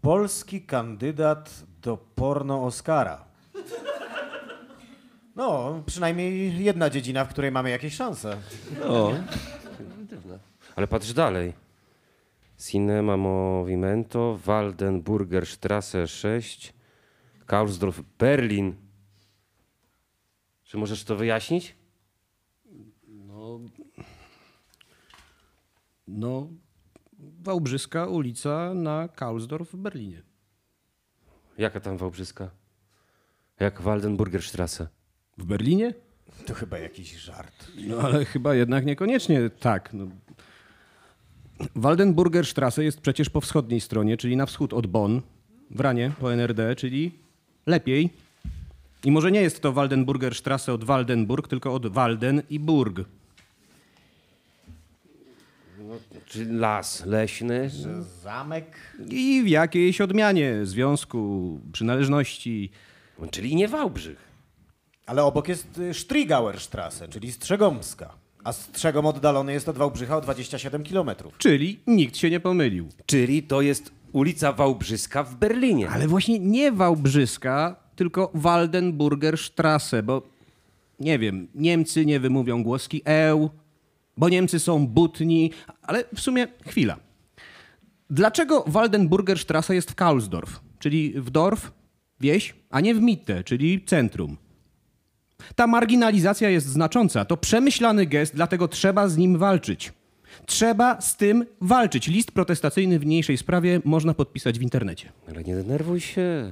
[0.02, 3.26] Polski kandydat do porno Oscara.
[5.36, 8.38] No, przynajmniej jedna dziedzina, w której mamy jakieś szanse.
[8.84, 9.14] O,
[10.76, 11.54] Ale patrz dalej.
[12.58, 16.74] Cinema Movimento, Waldenburger Strasse 6,
[17.46, 18.76] Kaulsdorf, Berlin.
[20.64, 21.76] Czy możesz to wyjaśnić?
[26.08, 26.48] no,
[27.50, 30.22] Wałbrzyska ulica na Kaulsdorf w Berlinie.
[31.58, 32.50] Jaka tam Wałbrzyska?
[33.60, 34.88] Jak Waldenburger Strasse.
[35.38, 35.94] W Berlinie?
[36.46, 37.68] To chyba jakiś żart.
[37.88, 39.94] No ale chyba jednak niekoniecznie tak.
[39.94, 40.08] No.
[41.76, 45.22] Waldenburger Strasse jest przecież po wschodniej stronie, czyli na wschód od Bonn,
[45.72, 47.12] w ranie po NRD, czyli
[47.66, 48.10] lepiej.
[49.04, 53.00] I może nie jest to Waldenburger Strasse od Waldenburg, tylko od Walden i Burg.
[56.26, 57.70] Czy las leśny?
[58.24, 58.66] Zamek?
[59.10, 62.72] I w jakiejś odmianie związku, przynależności.
[63.32, 64.30] Czyli nie Wałbrzych.
[65.06, 68.14] Ale obok jest y, Strigauer Strasse, czyli Strzegomska.
[68.44, 71.38] A Strzegom oddalony jest od Wałbrzycha o 27 kilometrów.
[71.38, 72.88] Czyli nikt się nie pomylił.
[73.06, 75.90] Czyli to jest ulica Wałbrzyska w Berlinie.
[75.90, 80.22] Ale właśnie nie Wałbrzyska, tylko Waldenburger Strasse, bo
[81.00, 83.50] nie wiem, Niemcy nie wymówią głoski eł,
[84.20, 85.52] bo Niemcy są butni,
[85.82, 86.98] ale w sumie chwila.
[88.10, 91.72] Dlaczego Waldenburger Strasse jest w Kaulsdorf, czyli w Dorf,
[92.20, 94.38] wieś, a nie w Mitte, czyli centrum?
[95.56, 97.26] Ta marginalizacja jest znacząca.
[97.26, 99.94] To przemyślany gest, dlatego trzeba z nim walczyć.
[100.46, 102.08] Trzeba z tym walczyć.
[102.08, 105.12] List protestacyjny w niniejszej sprawie można podpisać w internecie.
[105.28, 106.52] Ale nie denerwuj się.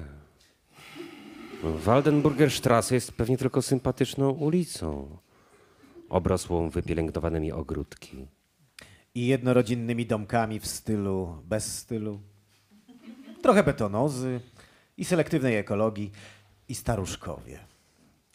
[1.63, 5.17] Waldenburger Strasse jest pewnie tylko sympatyczną ulicą.
[6.09, 8.27] Obrosłą wypielęgnowanymi ogródki.
[9.15, 12.21] I jednorodzinnymi domkami w stylu, bez stylu.
[13.41, 14.41] Trochę betonozy
[14.97, 16.11] i selektywnej ekologii
[16.69, 17.59] i staruszkowie.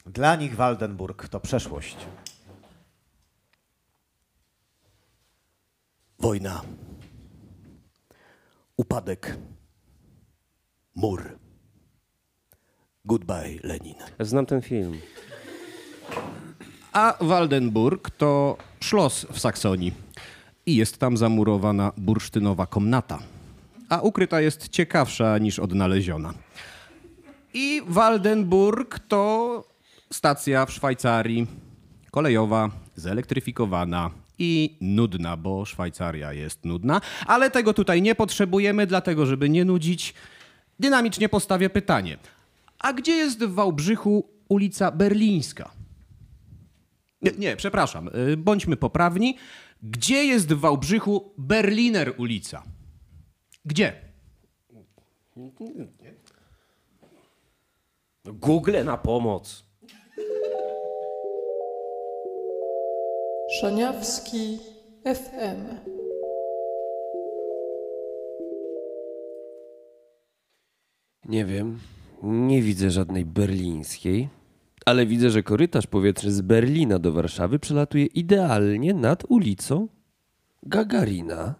[0.07, 1.97] Dla nich Waldenburg to przeszłość.
[6.19, 6.63] Wojna.
[8.77, 9.37] Upadek.
[10.95, 11.39] Mur.
[13.05, 13.97] Goodbye, Lenin.
[14.21, 15.01] Znam ten film.
[16.93, 19.93] A Waldenburg to szlos w Saksonii
[20.67, 23.19] i jest tam zamurowana bursztynowa komnata,
[23.89, 26.35] a ukryta jest ciekawsza niż odnaleziona.
[27.55, 29.65] I Waldenburg to
[30.11, 31.47] stacja w Szwajcarii,
[32.11, 39.49] Kolejowa, zelektryfikowana i nudna, bo Szwajcaria jest nudna, ale tego tutaj nie potrzebujemy, dlatego żeby
[39.49, 40.15] nie nudzić,
[40.81, 42.19] dynamicznie postawię pytanie.
[42.79, 45.82] A gdzie jest w Wałbrzychu ulica Berlińska?
[47.23, 49.37] Nie, nie, przepraszam, y, bądźmy poprawni.
[49.83, 52.63] Gdzie jest w Wałbrzychu Berliner ulica?
[53.65, 53.93] Gdzie?
[58.25, 59.65] Google na pomoc.
[63.61, 64.59] Szaniawski
[65.05, 65.93] FM.
[71.25, 71.79] Nie wiem.
[72.23, 74.29] Nie widzę żadnej berlińskiej,
[74.87, 79.89] ale widzę, że korytarz powietrzny z Berlina do Warszawy przelatuje idealnie nad ulicą
[80.63, 81.55] Gagarina.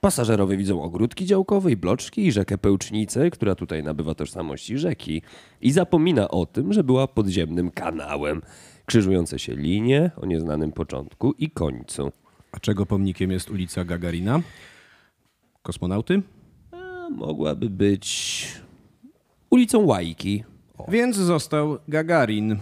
[0.00, 5.22] Pasażerowie widzą ogródki działkowe i bloczki i rzekę Pełcznicę, która tutaj nabywa tożsamości rzeki
[5.60, 8.42] i zapomina o tym, że była podziemnym kanałem.
[8.86, 12.12] Krzyżujące się linie o nieznanym początku i końcu.
[12.52, 14.40] A czego pomnikiem jest ulica Gagarina?
[15.62, 16.22] Kosmonauty?
[16.72, 18.46] A mogłaby być
[19.50, 20.44] ulicą Łajki.
[20.88, 22.58] Więc został Gagarin.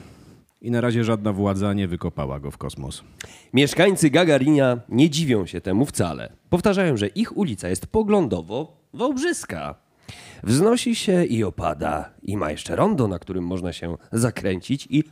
[0.63, 3.03] I na razie żadna władza nie wykopała go w kosmos.
[3.53, 6.33] Mieszkańcy Gagarinia nie dziwią się temu wcale.
[6.51, 9.75] Powtarzają, że ich ulica jest poglądowo wałbrzyska.
[10.43, 15.05] Wznosi się i opada i ma jeszcze rondo, na którym można się zakręcić i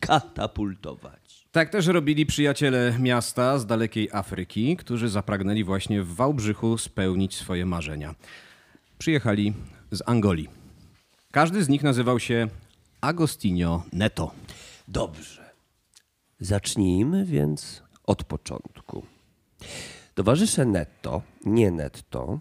[0.00, 1.46] katapultować.
[1.52, 7.66] Tak też robili przyjaciele miasta z dalekiej Afryki, którzy zapragnęli właśnie w Wałbrzychu spełnić swoje
[7.66, 8.14] marzenia.
[8.98, 9.52] Przyjechali
[9.90, 10.65] z Angolii.
[11.36, 12.48] Każdy z nich nazywał się
[13.00, 14.30] Agostinho Neto.
[14.88, 15.50] Dobrze.
[16.40, 19.02] Zacznijmy więc od początku.
[20.14, 22.38] Towarzysze netto, nie netto,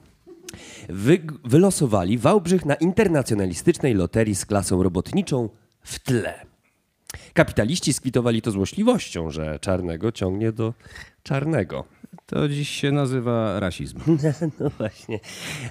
[0.89, 5.49] wy, wylosowali Wałbrzych na internacjonalistycznej loterii z klasą robotniczą
[5.81, 6.45] w tle.
[7.33, 10.73] Kapitaliści skwitowali to złośliwością, że czarnego ciągnie do
[11.23, 11.85] czarnego.
[12.25, 13.99] To dziś się nazywa rasizm.
[14.59, 15.19] No właśnie.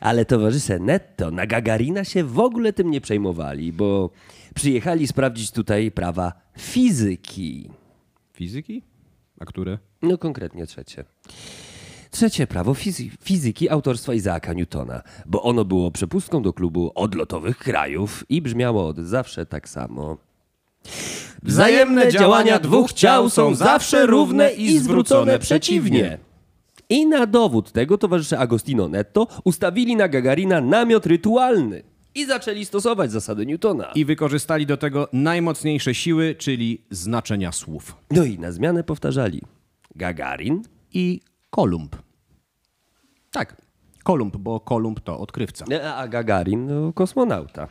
[0.01, 4.11] Ale towarzysze netto na Gagarina się w ogóle tym nie przejmowali, bo
[4.55, 7.71] przyjechali sprawdzić tutaj prawa fizyki.
[8.33, 8.83] Fizyki?
[9.41, 9.79] A które?
[10.03, 11.05] No konkretnie trzecie.
[12.11, 18.25] Trzecie prawo fizy- fizyki autorstwa Izaaka Newtona, bo ono było przepustką do klubu odlotowych krajów
[18.29, 20.17] i brzmiało od zawsze tak samo.
[21.43, 26.19] Wzajemne działania dwóch ciał są zawsze równe i zwrócone przeciwnie.
[26.89, 31.83] I na dowód tego towarzysze Agostino Netto ustawili na Gagarina namiot rytualny
[32.15, 33.93] i zaczęli stosować zasady Newtona.
[33.95, 37.97] I wykorzystali do tego najmocniejsze siły, czyli znaczenia słów.
[38.11, 39.43] No i na zmianę powtarzali
[39.97, 41.21] Gagarin, I
[41.51, 41.97] Kolumb.
[43.31, 43.57] Tak,
[44.05, 45.65] Kolumb, bo Kolumb to odkrywca.
[45.95, 47.69] a Gagarin no, kosmonauta.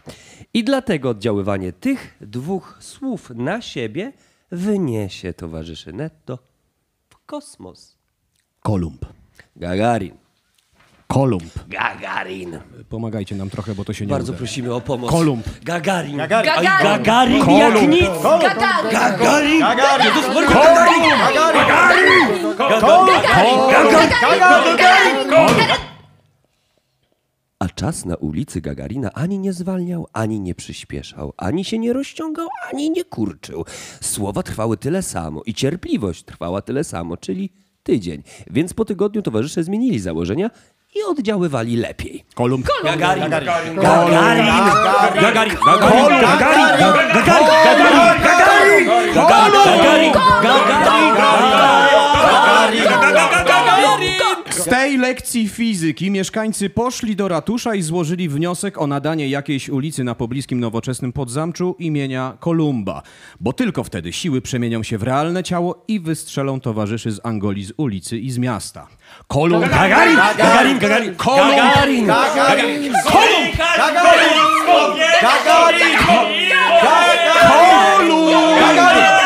[0.54, 4.14] I dlatego oddziaływanie tych dwóch słów na siebie
[4.52, 6.40] wyniesie towarzyszy netto
[7.10, 7.93] w kosmos.
[8.64, 9.06] Kolumb.
[9.56, 10.14] Gagarin.
[11.08, 11.54] Kolumb.
[11.68, 12.60] Gagarin.
[12.90, 14.38] Pomagajcie nam trochę, bo to się nie Bardzo uda.
[14.38, 15.12] prosimy o pomoc.
[15.12, 15.46] Kolumb.
[15.64, 16.18] Gagarin.
[16.18, 16.52] Gagarin.
[16.54, 16.84] Gagarin.
[16.84, 17.90] Gagarin jak Kolumb.
[17.92, 18.10] nic.
[18.24, 18.92] Gagarin!
[18.92, 19.60] Gagarin.
[19.60, 20.06] Gagarin!
[20.06, 21.14] Jezus Maria, Gagarin.
[27.60, 32.48] A czas na ulicy Gagarina ani nie zwalniał, ani nie przyspieszał, ani się nie rozciągał,
[32.74, 33.66] ani nie kurczył.
[34.02, 37.50] Słowa trwały tyle samo i cierpliwość trwała tyle samo, czyli
[37.84, 38.24] tydzień.
[38.50, 40.50] Więc po tygodniu towarzysze zmienili założenia
[40.96, 42.24] i oddziaływali lepiej.
[42.36, 42.68] Kolumb.
[42.84, 43.30] Gagarin!
[43.30, 43.76] Gagarin.
[43.76, 44.46] Gagarin!
[45.26, 45.58] Gagarin!
[49.14, 50.14] Gagarin!
[54.64, 60.04] Z tej lekcji fizyki mieszkańcy poszli do ratusza i złożyli wniosek o nadanie jakiejś ulicy
[60.04, 63.02] na pobliskim nowoczesnym podzamczu imienia Kolumba,
[63.40, 67.74] bo tylko wtedy siły przemienią się w realne ciało i wystrzelą towarzyszy z Angolii z
[67.78, 68.88] ulicy i z miasta.
[69.28, 69.70] Kolumb!
[69.70, 70.16] Gagarin!
[70.16, 70.80] Gagarin!
[70.80, 71.16] Gagarin!
[71.18, 72.06] Gagarin!
[72.08, 72.94] Gagarin!
[78.62, 79.23] Gagarin!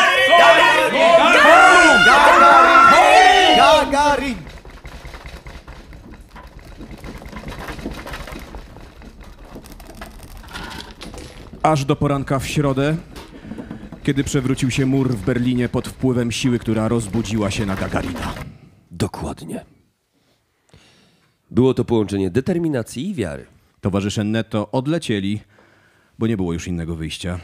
[11.62, 12.96] Aż do poranka w środę,
[14.02, 18.34] kiedy przewrócił się mur w Berlinie pod wpływem siły, która rozbudziła się na Gagarina.
[18.90, 19.64] Dokładnie.
[21.50, 23.46] Było to połączenie determinacji i wiary.
[23.80, 25.40] Towarzysze netto odlecieli,
[26.18, 27.38] bo nie było już innego wyjścia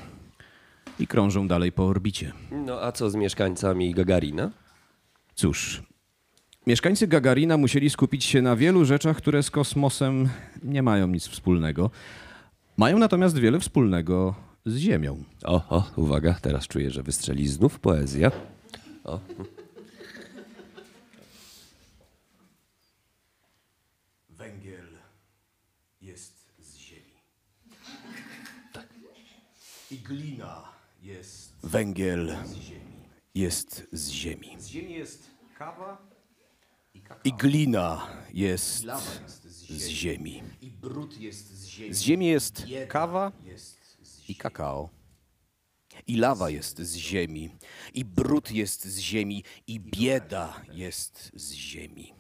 [0.98, 2.33] i krążą dalej po orbicie.
[2.50, 4.50] No a co z mieszkańcami Gagarina?
[5.35, 5.83] Cóż,
[6.66, 10.29] mieszkańcy Gagarina musieli skupić się na wielu rzeczach, które z kosmosem
[10.62, 11.90] nie mają nic wspólnego.
[12.76, 14.34] Mają natomiast wiele wspólnego
[14.66, 15.24] z ziemią.
[15.44, 18.30] O, o, uwaga, teraz czuję, że wystrzeli znów poezja.
[19.04, 19.20] O.
[24.28, 24.88] Węgiel
[26.02, 27.14] jest z ziemi.
[29.90, 30.62] I glina
[31.02, 32.94] jest Węgiel z ziemi.
[33.34, 34.56] Jest z ziemi.
[34.58, 35.98] Z ziemi jest kawa
[36.94, 37.20] i kakao.
[37.24, 39.00] I glina jest Lawa.
[39.00, 40.42] I brud jest z ziemi.
[41.90, 43.33] Z ziemi jest kawa
[44.29, 44.90] i kakao.
[46.07, 47.50] I lawa jest z ziemi.
[47.94, 49.44] I brud jest z ziemi.
[49.66, 52.12] I bieda jest z ziemi.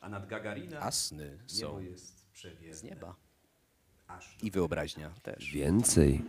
[0.00, 2.26] A nad Gagarina A sny niebo są jest
[2.70, 3.16] z nieba.
[4.06, 5.52] Aż I wyobraźnia też.
[5.52, 6.22] Więcej.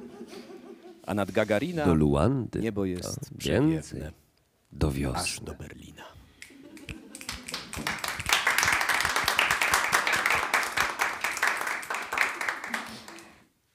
[1.04, 2.60] A nad Gagarina Do Luandy.
[2.60, 3.70] niebo jest przewiewne.
[3.72, 4.02] Więcej.
[4.72, 5.46] Do Aż wiosny.
[5.46, 6.04] do Berlina.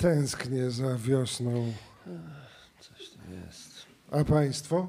[0.05, 1.73] Tęsknię za wiosną.
[4.11, 4.89] A państwo?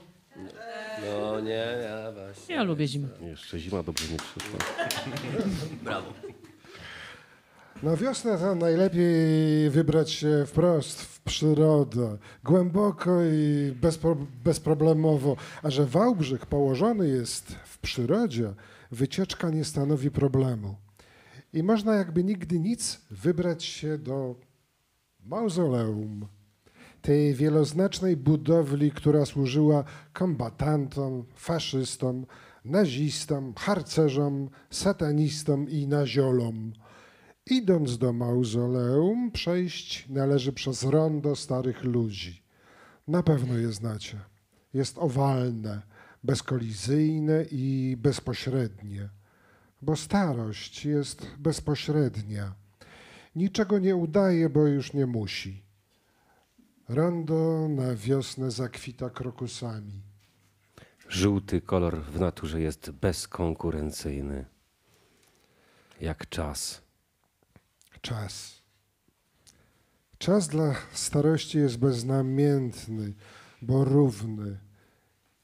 [1.01, 2.55] No nie, ja właśnie.
[2.55, 3.07] Ja lubię zimę.
[3.21, 4.59] Jeszcze zima dobrze nie przyszła.
[5.83, 6.13] Brawo.
[7.83, 15.35] Na wiosnę to najlepiej wybrać się wprost w przyrodę, głęboko i bezpro, bezproblemowo.
[15.63, 18.53] A że Wałbrzych położony jest w przyrodzie,
[18.91, 20.75] wycieczka nie stanowi problemu.
[21.53, 24.35] I można jakby nigdy nic wybrać się do
[25.25, 26.27] mauzoleum,
[27.01, 29.83] tej wieloznacznej budowli, która służyła
[30.13, 32.25] kombatantom, faszystom,
[32.65, 36.73] nazistom, harcerzom, satanistom i naziolom.
[37.45, 42.43] Idąc do mauzoleum, przejść należy przez rondo starych ludzi.
[43.07, 44.19] Na pewno je znacie.
[44.73, 45.81] Jest owalne,
[46.23, 49.09] bezkolizyjne i bezpośrednie,
[49.81, 52.64] bo starość jest bezpośrednia.
[53.35, 55.63] Niczego nie udaje, bo już nie musi.
[56.89, 60.01] Rondo na wiosnę zakwita krokusami.
[61.09, 64.45] Żółty kolor w naturze jest bezkonkurencyjny.
[66.01, 66.81] Jak czas.
[68.01, 68.61] Czas.
[70.17, 73.13] Czas dla starości jest beznamiętny,
[73.61, 74.57] bo równy.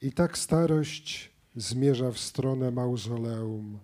[0.00, 3.78] I tak starość zmierza w stronę mauzoleum.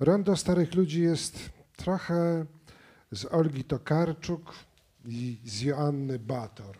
[0.00, 2.46] Rondo starych ludzi jest trochę
[3.12, 4.54] z Olgi Tokarczuk
[5.06, 6.76] i z Joanny Bator.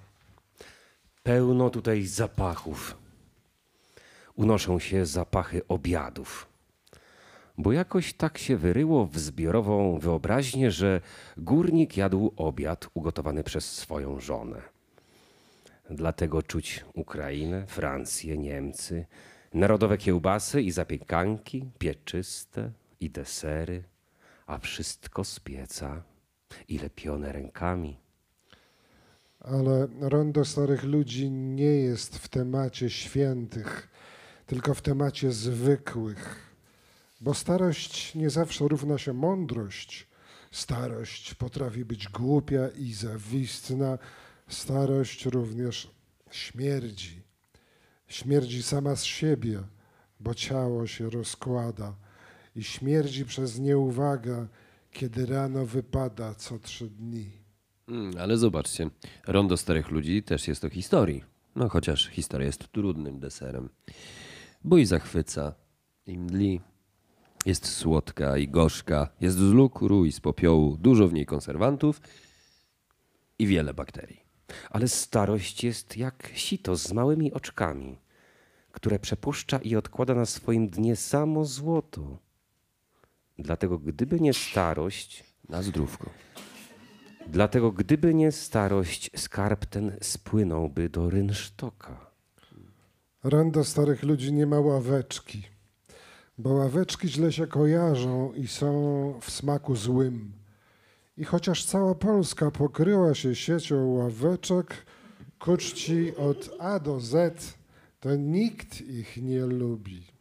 [1.22, 2.96] Pełno tutaj zapachów.
[4.34, 6.48] Unoszą się zapachy obiadów.
[7.58, 11.00] Bo jakoś tak się wyryło w zbiorową wyobraźnię, że
[11.36, 14.62] górnik jadł obiad ugotowany przez swoją żonę.
[15.90, 19.06] Dlatego czuć Ukrainę, Francję, Niemcy,
[19.54, 23.84] narodowe kiełbasy i zapiekanki, pieczyste i desery,
[24.46, 26.02] a wszystko z pieca
[26.68, 27.98] i lepione rękami.
[29.40, 33.88] Ale rondo starych ludzi nie jest w temacie świętych,
[34.46, 36.52] tylko w temacie zwykłych.
[37.20, 40.08] Bo starość nie zawsze równa się mądrość.
[40.50, 43.98] Starość potrafi być głupia i zawistna.
[44.48, 45.90] Starość również
[46.30, 47.22] śmierdzi.
[48.08, 49.62] Śmierdzi sama z siebie,
[50.20, 51.94] bo ciało się rozkłada.
[52.56, 54.46] I śmierdzi przez nieuwagę,
[54.92, 57.31] kiedy rano wypada co trzy dni.
[57.88, 58.90] Mm, ale zobaczcie,
[59.26, 61.24] rondo starych ludzi też jest o historii.
[61.57, 63.68] No chociaż historia jest trudnym deserem.
[64.64, 65.55] Bo i zachwyca,
[66.07, 66.61] i mdli.
[67.46, 72.00] Jest słodka i gorzka, jest z lukru i z popiołu, dużo w niej konserwantów
[73.38, 74.20] i wiele bakterii.
[74.70, 77.98] Ale starość jest jak sito z małymi oczkami,
[78.72, 82.18] które przepuszcza i odkłada na swoim dnie samo złoto.
[83.38, 86.10] Dlatego gdyby nie starość, Na zdrówko.
[87.26, 92.10] dlatego gdyby nie starość, skarb ten spłynąłby do rynsztoka.
[93.24, 95.42] Rondo starych ludzi nie ma ławeczki,
[96.38, 98.72] bo ławeczki źle się kojarzą i są
[99.20, 100.32] w smaku złym.
[101.16, 104.86] I chociaż cała Polska pokryła się siecią ławeczek,
[105.38, 107.54] ku czci od A do Z,
[108.00, 110.12] to nikt ich nie lubi.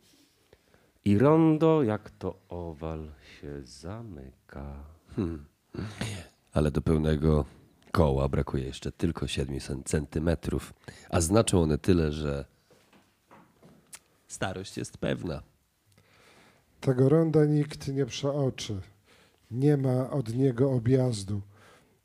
[1.06, 4.84] I rondo jak to owal się zamyka.
[6.54, 7.46] Ale do pełnego
[7.92, 10.74] koła brakuje jeszcze tylko 7 centymetrów,
[11.10, 12.46] a znaczą one tyle, że
[14.28, 15.42] starość jest pewna.
[16.80, 18.82] Tego ronda nikt nie przeoczy.
[19.52, 21.42] Nie ma od niego objazdu.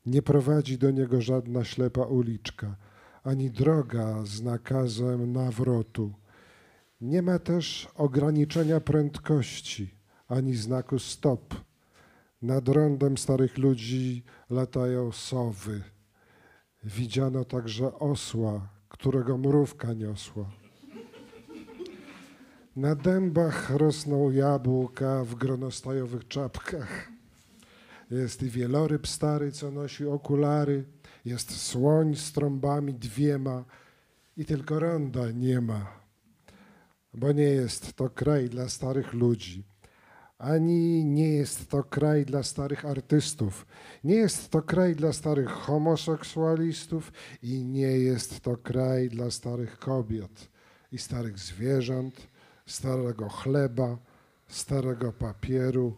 [0.05, 2.75] Nie prowadzi do niego żadna ślepa uliczka,
[3.23, 6.13] ani droga z nakazem nawrotu.
[7.01, 9.95] Nie ma też ograniczenia prędkości,
[10.27, 11.55] ani znaku stop.
[12.41, 15.83] Nad rondem starych ludzi latają sowy.
[16.83, 20.51] Widziano także osła, którego mrówka niosła.
[22.75, 27.09] Na dębach rosną jabłka w gronostajowych czapkach.
[28.11, 30.85] Jest i wieloryb stary, co nosi okulary.
[31.25, 33.65] Jest słoń z trąbami dwiema
[34.37, 36.06] i tylko ronda nie ma.
[37.17, 39.63] Bo nie jest to kraj dla starych ludzi,
[40.37, 43.65] ani nie jest to kraj dla starych artystów,
[44.03, 47.11] nie jest to kraj dla starych homoseksualistów
[47.43, 50.49] i nie jest to kraj dla starych kobiet
[50.91, 52.27] i starych zwierząt,
[52.65, 53.97] starego chleba,
[54.47, 55.97] starego papieru,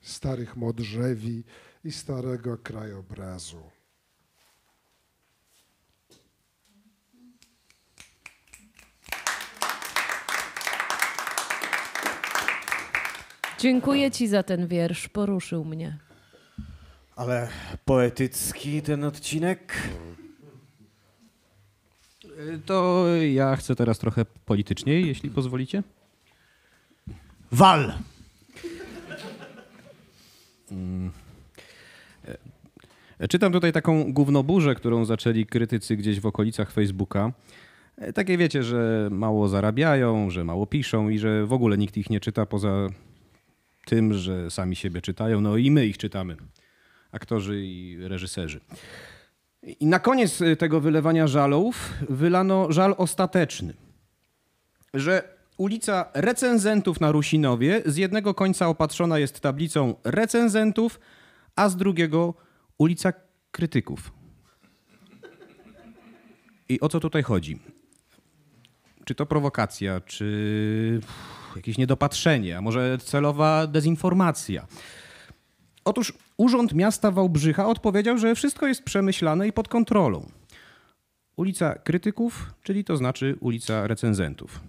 [0.00, 1.44] starych modrzewi
[1.84, 3.79] i starego krajobrazu.
[13.60, 15.98] Dziękuję ci za ten wiersz, poruszył mnie.
[17.16, 17.48] Ale
[17.84, 19.88] poetycki ten odcinek?
[22.66, 25.82] To ja chcę teraz trochę polityczniej, jeśli pozwolicie.
[27.52, 27.92] Wal!
[33.30, 37.32] Czytam tutaj taką gównoburzę, którą zaczęli krytycy gdzieś w okolicach Facebooka.
[37.96, 42.10] E, Takie wiecie, że mało zarabiają, że mało piszą i że w ogóle nikt ich
[42.10, 42.88] nie czyta poza
[43.84, 45.40] tym, że sami siebie czytają.
[45.40, 46.36] No i my ich czytamy.
[47.12, 48.60] Aktorzy i reżyserzy.
[49.62, 53.74] I na koniec e, tego wylewania żalów wylano żal ostateczny.
[54.94, 61.00] Że ulica recenzentów na Rusinowie z jednego końca opatrzona jest tablicą recenzentów,
[61.56, 62.34] a z drugiego
[62.78, 63.12] ulica
[63.50, 64.12] krytyków.
[66.68, 67.58] I o co tutaj chodzi?
[69.04, 71.00] Czy to prowokacja, czy
[71.56, 74.66] jakieś niedopatrzenie, a może celowa dezinformacja?
[75.84, 80.30] Otóż Urząd Miasta Wałbrzycha odpowiedział, że wszystko jest przemyślane i pod kontrolą.
[81.36, 84.60] Ulica krytyków, czyli to znaczy ulica recenzentów.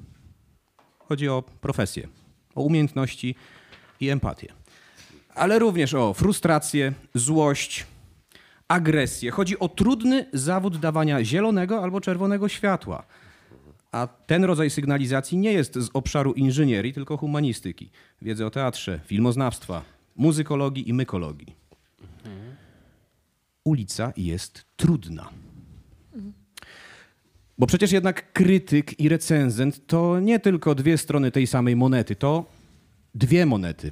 [1.00, 2.08] Chodzi o profesję,
[2.56, 3.36] o umiejętności
[4.00, 4.54] i empatię.
[5.36, 7.86] Ale również o frustrację, złość,
[8.68, 9.32] agresję.
[9.32, 13.04] Chodzi o trudny zawód dawania zielonego albo czerwonego światła.
[13.92, 17.90] A ten rodzaj sygnalizacji nie jest z obszaru inżynierii, tylko humanistyki.
[18.22, 19.82] Wiedzy o teatrze, filmoznawstwa,
[20.16, 21.56] muzykologii i mykologii.
[23.64, 25.30] Ulica jest trudna.
[27.58, 32.46] Bo przecież jednak krytyk i recenzent to nie tylko dwie strony tej samej monety, to
[33.16, 33.92] dwie monety.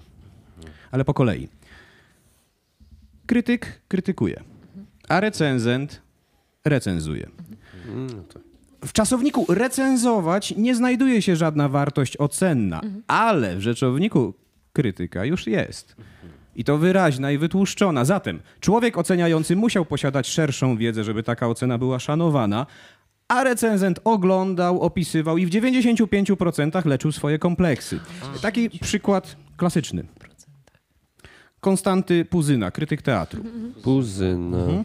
[0.92, 1.50] Ale po kolei.
[3.26, 4.44] Krytyk krytykuje,
[5.10, 6.02] a recenzent
[6.66, 7.30] recenzuje.
[8.86, 14.34] W czasowniku recenzować nie znajduje się żadna wartość ocenna, ale w rzeczowniku
[14.74, 15.96] krytyka już jest.
[16.56, 18.06] I to wyraźna i wytłuszczona.
[18.06, 22.66] Zatem człowiek oceniający musiał posiadać szerszą wiedzę, żeby taka ocena była szanowana,
[23.28, 28.00] a recenzent oglądał, opisywał i w 95% leczył swoje kompleksy.
[28.42, 30.04] Taki przykład klasyczny.
[31.60, 33.44] Konstanty Puzyna, krytyk teatru.
[33.84, 34.84] Puzyna.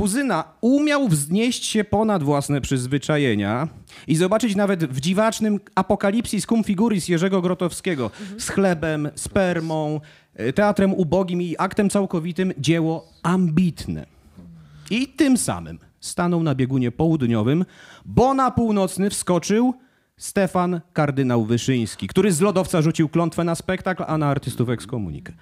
[0.00, 3.68] Puzyna umiał wznieść się ponad własne przyzwyczajenia
[4.06, 10.00] i zobaczyć nawet w dziwacznym apokalipsis cum figuris Jerzego Grotowskiego z chlebem, spermą,
[10.34, 14.06] e, teatrem ubogim i aktem całkowitym dzieło ambitne.
[14.90, 17.64] I tym samym stanął na biegunie południowym,
[18.04, 19.74] bo na północny wskoczył
[20.16, 25.32] Stefan kardynał Wyszyński, który z lodowca rzucił klątwę na spektakl, a na artystów ekskomunikę.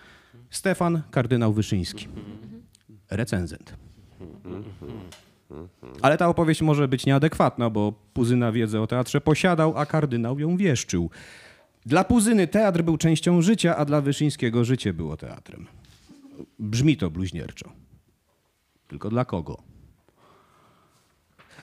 [0.51, 2.09] Stefan kardynał Wyszyński.
[3.11, 3.88] Recenzent.
[6.03, 10.57] Ale ta opowieść może być nieadekwatna, bo Puzyna wiedzę o teatrze posiadał, a kardynał ją
[10.57, 11.11] wieszczył.
[11.87, 15.67] Dla Puzyny teatr był częścią życia, a dla Wyszyńskiego życie było teatrem.
[16.59, 17.73] Brzmi to bluźnierczo.
[18.89, 19.59] Tylko dla kogo?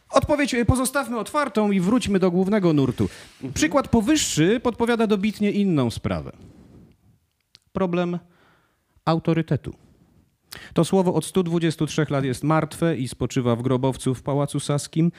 [0.09, 3.09] Odpowiedź pozostawmy otwartą i wróćmy do głównego nurtu.
[3.53, 6.31] Przykład powyższy podpowiada dobitnie inną sprawę.
[7.73, 8.19] Problem
[9.05, 9.84] autorytetu.
[10.73, 15.11] To słowo od 123 lat jest martwe i spoczywa w grobowcu w Pałacu Saskim,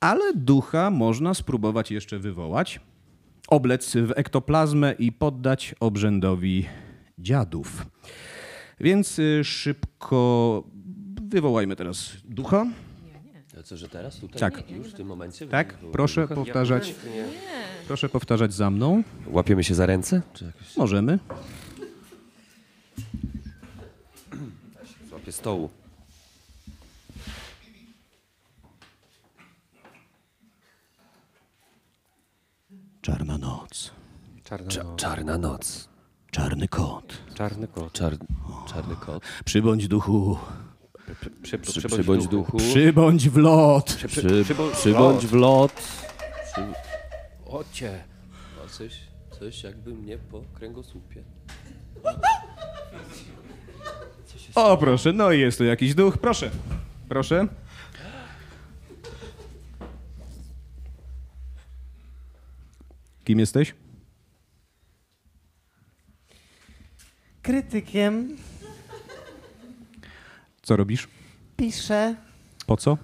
[0.00, 2.80] ale ducha można spróbować jeszcze wywołać,
[3.48, 6.66] oblec w ektoplazmę i poddać obrzędowi
[7.18, 7.86] dziadów.
[8.80, 10.64] Więc y, szybko
[11.22, 12.66] wywołajmy teraz ducha.
[13.54, 14.40] To co, że teraz tutaj?
[14.40, 14.70] Tak.
[14.70, 15.46] Już w tym momencie?
[15.46, 16.94] Tak, proszę powtarzać.
[17.86, 19.02] Proszę powtarzać za mną.
[19.26, 20.22] Łapiemy się za ręce?
[20.76, 21.18] Możemy.
[25.16, 25.70] Złapię stołu?
[33.02, 33.90] Czarna noc.
[34.44, 35.00] Czarna Cza- noc.
[35.00, 35.88] czarna noc.
[36.30, 37.18] Czarny kot.
[37.34, 37.92] Czarny kot.
[37.92, 38.16] Czar-
[38.68, 39.22] czarny kot.
[39.44, 40.38] Przybądź duchu.
[41.42, 42.56] Przy, Przy, przybądź duchu.
[42.56, 43.94] Przybądź w lot.
[44.06, 44.44] Przy,
[44.74, 45.72] przybądź w lot.
[46.52, 46.60] Przy...
[47.46, 48.04] Ocie.
[48.64, 49.00] A coś,
[49.40, 51.22] coś jakby mnie po kręgosłupie.
[54.56, 56.18] O, proszę, no i jest tu jakiś duch.
[56.18, 56.50] Proszę,
[57.08, 57.46] proszę.
[63.24, 63.74] Kim jesteś?
[67.42, 68.36] Krytykiem
[70.62, 71.08] Co robisz?
[71.56, 72.14] piszę.
[72.66, 72.98] Po co?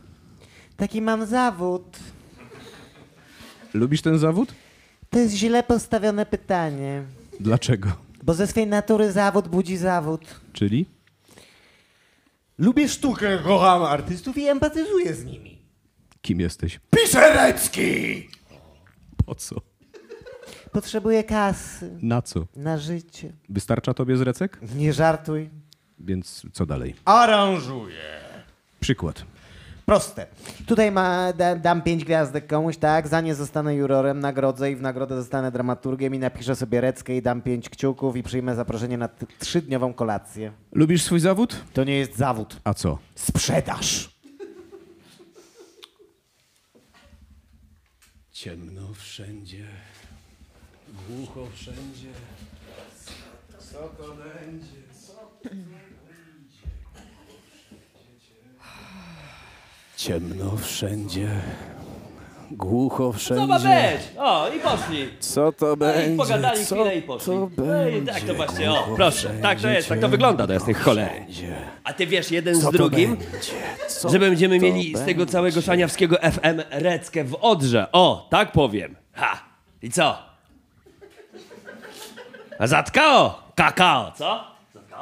[0.77, 1.99] Taki mam zawód.
[3.75, 4.55] Lubisz ten zawód?
[5.11, 7.03] To jest źle postawione pytanie.
[7.41, 7.89] Dlaczego?
[8.23, 10.41] Bo ze swej natury zawód budzi zawód.
[10.53, 10.87] Czyli?
[12.63, 15.63] Lubię sztukę, kocham artystów i empatyzuję z nimi.
[16.21, 16.81] Kim jesteś?
[16.91, 18.29] Piserecki!
[19.27, 19.57] Po co?
[20.73, 22.47] Potrzebuję kasy Na co?
[22.57, 23.33] na życie.
[23.49, 24.59] Wystarcza tobie z recek?
[24.75, 25.51] Nie żartuj.
[25.99, 26.95] Więc co dalej?
[27.05, 28.21] Aranżuję.
[28.81, 29.25] Przykład.
[29.87, 30.27] Proste.
[30.67, 33.09] Tutaj ma, da, dam pięć gwiazdek komuś, tak?
[33.09, 37.23] Za nie zostanę jurorem, nagrodzę i w nagrodę zostanę dramaturgiem i napiszę sobie reckę i
[37.23, 40.53] dam pięć kciuków i przyjmę zaproszenie na t- trzydniową kolację.
[40.73, 41.57] Lubisz swój zawód?
[41.73, 42.61] To nie jest zawód.
[42.65, 42.99] A co?
[43.15, 44.13] Sprzedaż.
[48.33, 49.67] Ciemno wszędzie,
[51.09, 52.09] głucho wszędzie.
[53.59, 54.83] Co to będzie?
[60.07, 61.29] Ciemno wszędzie,
[62.51, 63.41] głucho wszędzie.
[63.43, 64.01] Co ma być?
[64.19, 65.09] O, i poszli.
[65.21, 66.17] Co to No i będzie?
[66.17, 67.27] pogadali Co chwilę i poszli.
[67.33, 68.13] to będzie?
[68.13, 70.81] tak to właśnie, o, Głucho proszę, tak to wszędzie, jest, tak to wygląda do jasnych
[70.83, 71.11] cholery.
[71.11, 71.55] wszędzie.
[71.85, 73.53] A ty wiesz jeden Co z to drugim, będzie?
[73.89, 75.33] Co że będziemy to mieli z tego będzie?
[75.33, 77.87] całego szaniawskiego FM reckę w Odrze.
[77.93, 78.97] O, tak powiem.
[79.13, 79.41] Ha,
[79.83, 80.19] i co?
[82.59, 84.52] A zatkao, kakao, co?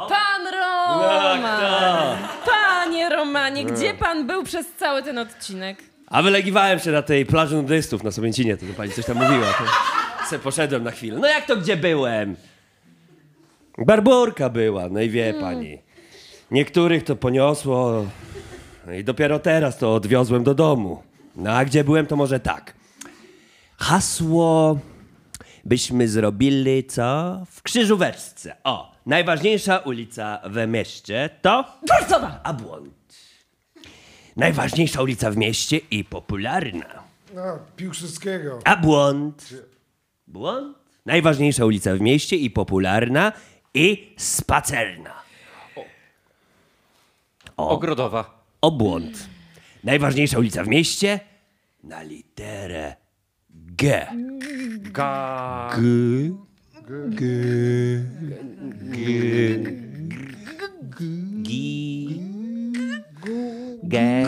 [0.09, 2.18] Pan Roman!
[2.46, 5.78] Panie Romanie, gdzie pan był przez cały ten odcinek?
[6.07, 9.46] A wylegiwałem się na tej plaży nudystów na Sowięcinie, to, to pani coś tam mówiła.
[9.46, 9.64] To
[10.26, 11.18] se poszedłem na chwilę.
[11.18, 12.36] No jak to gdzie byłem?
[13.78, 15.78] Barburka była, no i wie pani.
[16.51, 18.07] Niektórych to poniosło
[18.86, 21.03] no i dopiero teraz to odwiozłem do domu.
[21.36, 22.74] No a gdzie byłem, to może tak.
[23.76, 24.78] Hasło
[25.64, 27.40] byśmy zrobili co?
[27.51, 28.57] W Krzyżóweczce.
[28.64, 31.65] O, najważniejsza ulica w mieście to...
[31.83, 32.41] Dworcowa!
[32.43, 33.15] A błąd.
[34.37, 37.03] Najważniejsza ulica w mieście i popularna.
[37.35, 38.59] No, Piłsudskiego.
[38.65, 39.55] A błąd.
[40.27, 40.79] Błąd?
[41.07, 43.33] Najważniejsza ulica w mieście i popularna
[43.75, 45.15] i spacerna.
[47.57, 48.45] Ogrodowa.
[48.61, 49.29] O błąd.
[49.85, 51.21] Najważniejsza ulica w mieście
[51.85, 52.97] na literę
[53.51, 54.07] G.
[54.81, 55.71] Ga...
[55.77, 56.49] G.
[56.91, 58.01] Gi.
[63.82, 64.26] G.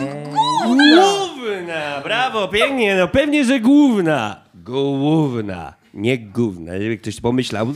[0.65, 2.01] Główna!
[2.03, 4.43] Brawo, pięknie, no pewnie, że główna.
[4.55, 6.73] Główna, nie główna.
[6.73, 7.73] Jakby ktoś pomyślał.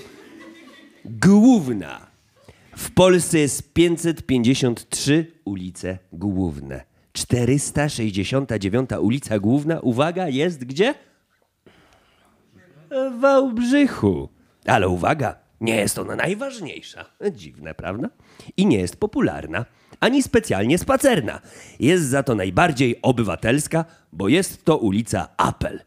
[1.06, 2.08] Główna.
[2.78, 6.84] W Polsce jest 553 ulice główne.
[7.14, 10.94] 469 ulica główna, uwaga, jest gdzie?
[12.90, 14.37] W Wałbrzychu.
[14.68, 17.06] Ale uwaga, nie jest ona najważniejsza.
[17.32, 18.10] Dziwne, prawda?
[18.58, 19.66] I nie jest popularna,
[20.00, 21.42] ani specjalnie spacerna.
[21.80, 25.80] Jest za to najbardziej obywatelska, bo jest to ulica Apel.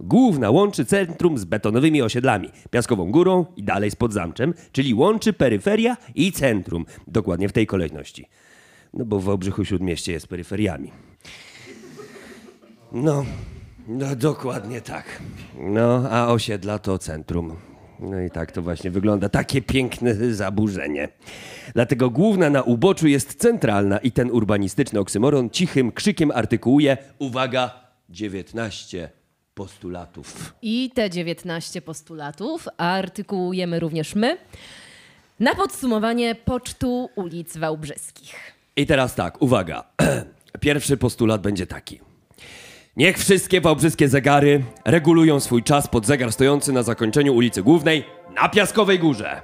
[0.00, 5.96] Główna łączy centrum z betonowymi osiedlami, Piaskową Górą i dalej z Podzamczem, czyli łączy peryferia
[6.14, 6.86] i centrum.
[7.06, 8.28] Dokładnie w tej kolejności.
[8.94, 10.92] No bo w Wałbrzychu Śródmieście jest peryferiami.
[12.92, 13.24] No,
[13.88, 15.04] no dokładnie tak.
[15.58, 17.56] No, a osiedla to centrum.
[18.00, 19.28] No i tak to właśnie wygląda.
[19.28, 21.08] Takie piękne zaburzenie.
[21.74, 27.80] Dlatego główna na uboczu jest centralna i ten urbanistyczny oksymoron cichym krzykiem artykułuje, uwaga,
[28.10, 29.08] 19
[29.54, 30.54] postulatów.
[30.62, 34.36] I te 19 postulatów artykułujemy również my
[35.40, 38.34] na podsumowanie pocztu ulic wałbrzyskich.
[38.76, 39.84] I teraz tak, uwaga.
[40.60, 42.07] Pierwszy postulat będzie taki.
[42.98, 48.04] Niech wszystkie wałbrzyskie zegary regulują swój czas pod zegar stojący na zakończeniu ulicy Głównej
[48.42, 49.42] na Piaskowej Górze.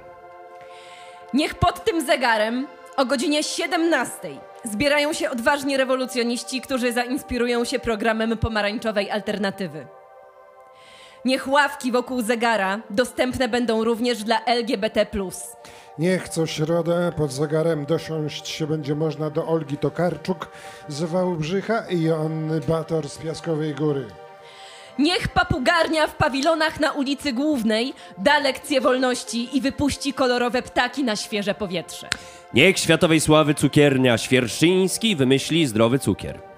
[1.33, 4.17] Niech pod tym zegarem o godzinie 17
[4.63, 9.87] zbierają się odważni rewolucjoniści, którzy zainspirują się programem pomarańczowej alternatywy.
[11.25, 15.05] Niech ławki wokół zegara dostępne będą również dla LGBT.
[15.99, 20.51] Niech co środę pod zegarem dosiąść się będzie można do Olgi Tokarczuk
[20.87, 24.07] z Wałbrzycha i Joanny Bator z Piaskowej Góry.
[24.99, 31.15] Niech papugarnia w pawilonach na ulicy Głównej da lekcję wolności i wypuści kolorowe ptaki na
[31.15, 32.07] świeże powietrze.
[32.53, 36.54] Niech światowej sławy cukiernia Świerszczyński wymyśli zdrowy cukier.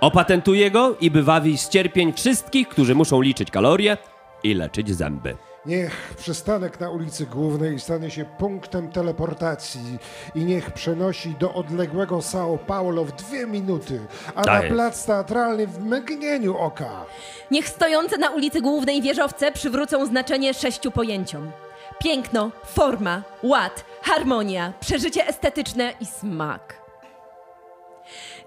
[0.00, 3.96] Opatentuje go i bywawi z cierpień wszystkich, którzy muszą liczyć kalorie
[4.42, 5.36] i leczyć zęby.
[5.66, 9.98] Niech przystanek na ulicy Głównej stanie się punktem teleportacji
[10.34, 14.00] i niech przenosi do odległego São Paulo w dwie minuty,
[14.34, 17.04] a na plac teatralny w mgnieniu oka.
[17.50, 21.50] Niech stojące na ulicy Głównej wieżowce przywrócą znaczenie sześciu pojęciom.
[21.98, 26.77] Piękno, forma, ład, harmonia, przeżycie estetyczne i smak.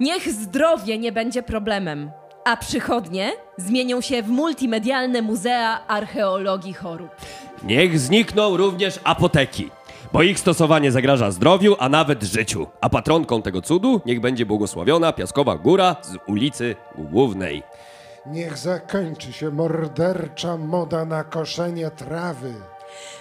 [0.01, 2.11] Niech zdrowie nie będzie problemem,
[2.45, 7.09] a przychodnie zmienią się w multimedialne muzea archeologii chorób.
[7.63, 9.69] Niech znikną również apoteki,
[10.13, 12.67] bo ich stosowanie zagraża zdrowiu, a nawet życiu.
[12.81, 17.63] A patronką tego cudu niech będzie błogosławiona Piaskowa Góra z ulicy Głównej.
[18.25, 22.53] Niech zakończy się mordercza moda na koszenie trawy.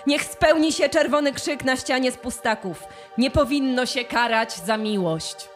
[0.07, 2.85] Niech spełni się czerwony krzyk na ścianie z pustaków.
[3.18, 5.49] Nie powinno się karać za miłość.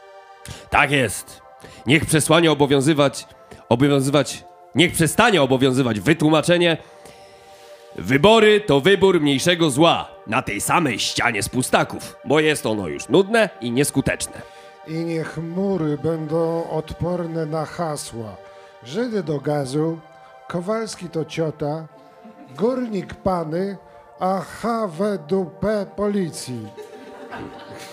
[0.70, 1.42] Tak jest.
[1.86, 3.26] Niech przesłanie obowiązywać,
[3.68, 6.76] obowiązywać, niech przestanie obowiązywać wytłumaczenie.
[7.96, 13.08] Wybory to wybór mniejszego zła na tej samej ścianie z pustaków, bo jest ono już
[13.08, 14.42] nudne i nieskuteczne.
[14.86, 18.36] I niech mury będą odporne na hasła.
[18.82, 19.98] Żydy do gazu,
[20.48, 21.86] Kowalski to ciota,
[22.56, 23.76] górnik pany,
[24.20, 26.68] a HWDP policji.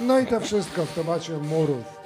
[0.01, 2.00] No i to wszystko w temacie murów.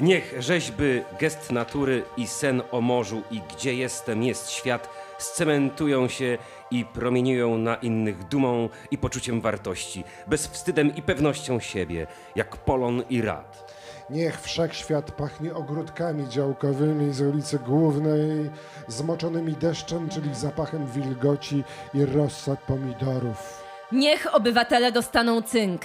[0.00, 4.88] Niech rzeźby, gest natury i sen o morzu i gdzie jestem jest świat
[5.18, 6.38] scementują się
[6.70, 13.22] i promieniują na innych dumą i poczuciem wartości, bezwstydem i pewnością siebie, jak Polon i
[13.22, 13.78] Rad.
[14.10, 18.50] Niech wszechświat pachnie ogródkami działkowymi z ulicy Głównej,
[18.88, 23.64] zmoczonymi deszczem, czyli zapachem wilgoci i rozsad pomidorów.
[23.92, 25.82] Niech obywatele dostaną cynk.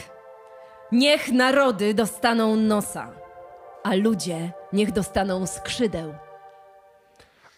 [0.92, 3.23] Niech narody dostaną nosa.
[3.84, 6.14] A ludzie niech dostaną skrzydeł.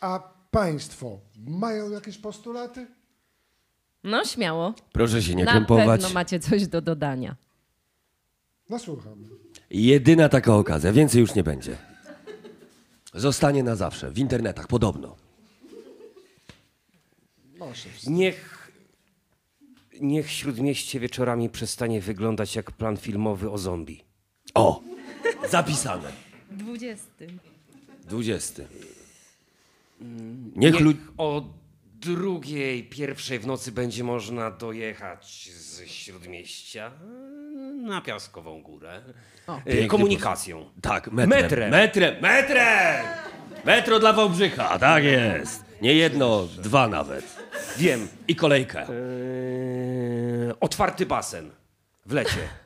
[0.01, 0.19] A
[0.51, 2.87] państwo mają jakieś postulaty?
[4.03, 4.73] No śmiało.
[4.91, 6.01] Proszę się nie Na krępować.
[6.01, 7.35] pewno macie coś do dodania.
[8.69, 9.23] No słucham.
[9.69, 11.77] Jedyna taka okazja, więcej już nie będzie.
[13.13, 15.15] Zostanie na zawsze, w internetach podobno.
[18.07, 18.71] Niech,
[20.01, 24.03] niech Śródmieście wieczorami przestanie wyglądać jak plan filmowy o zombie.
[24.53, 24.81] O,
[25.49, 26.11] zapisane.
[26.51, 27.39] Dwudziestym.
[28.07, 28.63] 20.
[30.55, 31.43] Niech Niech o
[31.93, 36.91] drugiej, pierwszej w nocy będzie można dojechać z Śródmieścia
[37.83, 39.01] na Piaskową Górę.
[39.47, 40.69] E, Piękny Komunikacją.
[40.81, 41.41] Tak, metrem.
[41.41, 41.71] Metrem.
[41.71, 43.05] Metrem, metrem!
[43.65, 45.63] Metro dla Wałbrzycha, tak jest.
[45.81, 47.37] Nie jedno, dwa nawet.
[47.77, 48.07] Wiem.
[48.27, 48.79] I kolejkę.
[48.81, 48.89] E,
[50.59, 51.51] otwarty basen
[52.05, 52.64] w lecie.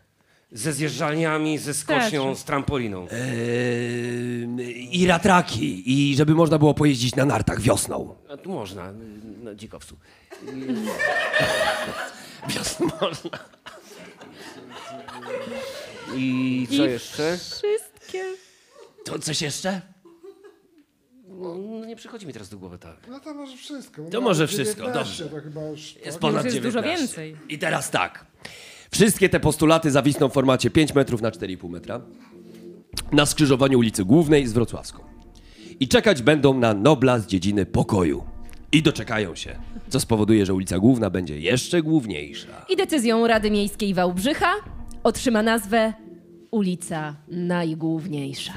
[0.51, 3.07] Ze zjeżdżalniami, ze skocznią, z trampoliną.
[3.11, 8.15] Eee, I ratraki, i żeby można było pojeździć na nartach wiosną.
[8.29, 8.93] A tu można,
[9.43, 9.97] na dzikowcu.
[12.55, 13.29] Wiosną można.
[16.15, 17.37] I co jeszcze?
[17.37, 18.23] Wszystkie.
[19.05, 19.81] To coś jeszcze?
[21.27, 22.97] No, nie przychodzi mi teraz do głowy tak.
[23.07, 24.01] No to może wszystko.
[24.11, 25.29] To może wszystko, 19, dobrze.
[25.29, 25.95] To chyba już...
[25.95, 26.19] Jest tak?
[26.19, 27.21] ponad Już jest dużo 19.
[27.21, 27.37] więcej.
[27.49, 28.25] I teraz tak.
[28.91, 32.01] Wszystkie te postulaty zawisną w formacie 5 metrów na 4,5 metra
[33.11, 35.03] na skrzyżowaniu ulicy Głównej z Wrocławską.
[35.79, 38.23] I czekać będą na Nobla z dziedziny pokoju.
[38.71, 39.55] I doczekają się,
[39.89, 42.65] co spowoduje, że ulica Główna będzie jeszcze główniejsza.
[42.69, 44.51] I decyzją Rady Miejskiej Wałbrzycha
[45.03, 45.93] otrzyma nazwę
[46.51, 48.53] ulica Najgłówniejsza.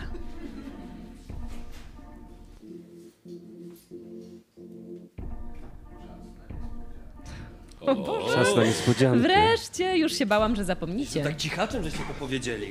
[8.34, 9.20] Czas na niespodziankę.
[9.20, 11.22] Wreszcie, już się bałam, że zapomnicie.
[11.22, 12.66] Tak cichaczem, żeście to powiedzieli.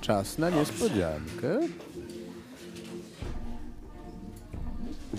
[0.00, 1.60] Czas na niespodziankę.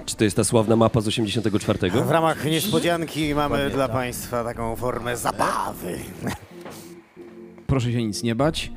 [0.06, 1.92] Czy to jest ta sławna mapa z 84?
[1.92, 6.00] W ramach niespodzianki mamy dla Państwa taką formę zabawy.
[7.68, 8.72] Proszę się nic nie bać.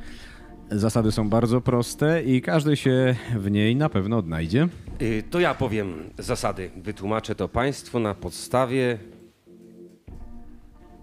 [0.70, 4.68] Zasady są bardzo proste i każdy się w niej na pewno odnajdzie.
[5.02, 6.70] Y, To ja powiem zasady.
[6.76, 8.98] Wytłumaczę to Państwu na podstawie.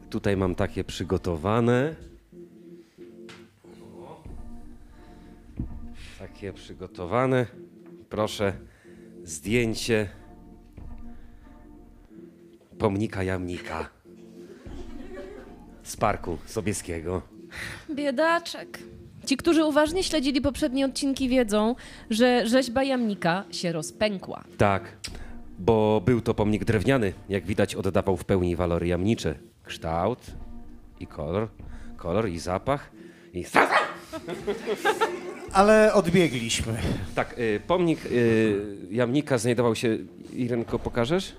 [0.09, 1.95] Tutaj mam takie przygotowane.
[6.19, 7.45] Takie przygotowane.
[8.09, 8.53] Proszę,
[9.23, 10.09] zdjęcie
[12.77, 13.89] pomnika Jamnika
[15.83, 17.21] z parku Sobieskiego.
[17.91, 18.79] Biedaczek.
[19.25, 21.75] Ci, którzy uważnie śledzili poprzednie odcinki, wiedzą,
[22.09, 24.43] że rzeźba jamnika się rozpękła.
[24.57, 24.83] Tak,
[25.59, 27.13] bo był to pomnik drewniany.
[27.29, 29.35] Jak widać, oddawał w pełni walory jamnicze.
[29.63, 30.19] Kształt
[30.99, 31.47] i kolor,
[31.97, 32.91] kolor i zapach.
[33.33, 33.45] I...
[35.53, 36.77] Ale odbiegliśmy.
[37.15, 39.97] Tak, y, pomnik y, jamnika znajdował się...
[40.33, 41.35] Irenko, pokażesz?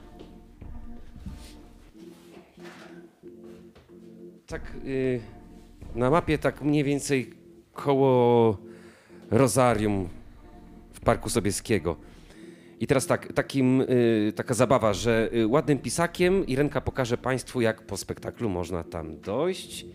[4.46, 5.20] Tak, y,
[5.94, 7.35] na mapie tak mniej więcej
[7.76, 8.56] koło
[9.30, 10.08] Rozarium
[10.92, 11.96] w Parku Sobieskiego.
[12.80, 17.82] I teraz tak, takim, y, taka zabawa, że y, ładnym pisakiem Irenka pokaże Państwu, jak
[17.82, 19.86] po spektaklu można tam dojść.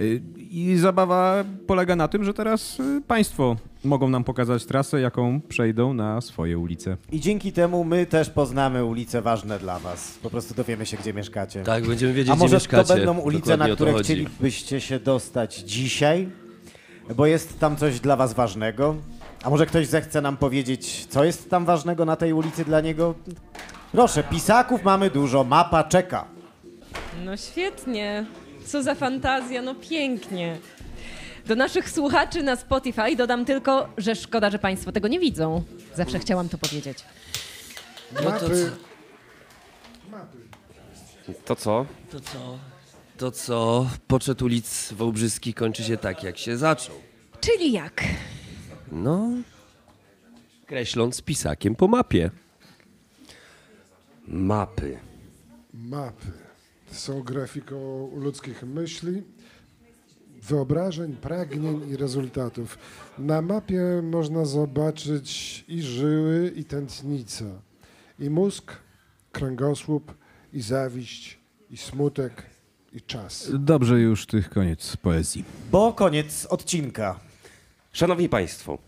[0.00, 5.40] Y, I zabawa polega na tym, że teraz y, państwo mogą nam pokazać trasę, jaką
[5.40, 6.96] przejdą na swoje ulice.
[7.12, 10.18] I dzięki temu my też poznamy ulice ważne dla was.
[10.22, 11.62] Po prostu dowiemy się, gdzie mieszkacie.
[11.62, 12.88] Tak, będziemy wiedzieć, A może gdzie mieszkacie.
[12.88, 16.28] to będą ulice, Dokładnie na które chcielibyście się dostać dzisiaj?
[17.16, 18.96] Bo jest tam coś dla was ważnego?
[19.44, 23.14] A może ktoś zechce nam powiedzieć, co jest tam ważnego na tej ulicy dla niego?
[23.92, 26.24] Proszę, pisaków mamy dużo, mapa czeka.
[27.24, 28.26] No świetnie.
[28.66, 30.58] Co za fantazja, no pięknie.
[31.46, 35.64] Do naszych słuchaczy na Spotify dodam tylko, że szkoda, że Państwo tego nie widzą.
[35.94, 36.98] Zawsze chciałam to powiedzieć.
[38.14, 38.46] No to,
[40.10, 40.38] Mapy.
[41.44, 41.86] To co?
[42.10, 42.58] to co?
[43.16, 43.86] To co?
[44.06, 46.94] Poczet ulic Wałbrzyski kończy się tak, jak się zaczął.
[47.40, 48.04] Czyli jak?
[48.92, 49.28] No,
[50.66, 52.30] kreśląc pisakiem po mapie.
[54.28, 54.98] Mapy.
[55.74, 56.51] Mapy
[56.92, 59.22] są grafiką ludzkich myśli,
[60.42, 62.78] wyobrażeń, pragnień i rezultatów.
[63.18, 67.44] Na mapie można zobaczyć i żyły, i tętnica,
[68.18, 68.72] i mózg,
[69.32, 70.14] kręgosłup,
[70.52, 71.38] i zawiść,
[71.70, 72.42] i smutek,
[72.92, 73.50] i czas.
[73.58, 75.44] Dobrze już tych koniec poezji.
[75.70, 77.20] Bo koniec odcinka.
[77.92, 78.78] Szanowni Państwo,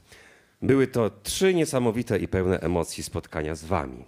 [0.63, 4.05] były to trzy niesamowite i pełne emocji spotkania z Wami.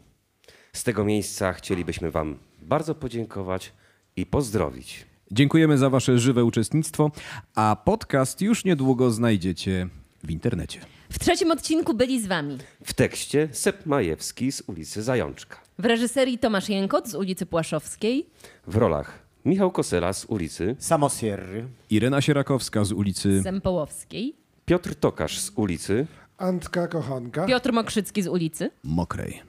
[0.73, 3.73] Z tego miejsca chcielibyśmy Wam bardzo podziękować
[4.17, 5.07] i pozdrowić.
[5.31, 7.11] Dziękujemy za wasze żywe uczestnictwo,
[7.55, 9.89] a podcast już niedługo znajdziecie
[10.25, 10.81] w internecie.
[11.11, 12.59] W trzecim odcinku byli z Wami.
[12.85, 15.57] W tekście Sep Majewski z ulicy Zajączka.
[15.79, 18.27] W reżyserii Tomasz Jękot z ulicy Płaszowskiej.
[18.67, 21.65] W rolach Michał Kosela z ulicy, Samosierry.
[21.91, 24.35] Irena Sierakowska z ulicy Zempołowskiej.
[24.65, 26.07] Piotr Tokarz z ulicy,
[26.39, 28.71] Antka Kochanka, Piotr Mokrzycki z ulicy.
[28.85, 29.43] Mokrej.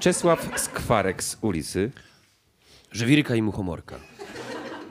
[0.00, 1.90] Czesław Skwarek z ulicy,
[2.92, 3.96] Żwirka i muchomorka.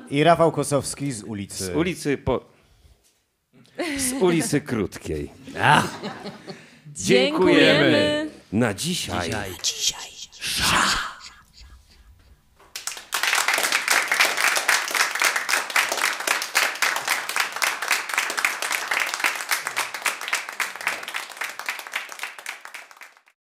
[0.10, 1.64] I Rafał Kosowski z ulicy.
[1.66, 2.46] z ulicy po...
[3.98, 5.32] z ulicy Krótkiej.
[6.88, 8.30] Dziękujemy.
[8.52, 9.32] Na dzisiaj
[9.64, 10.00] Dzisiaj.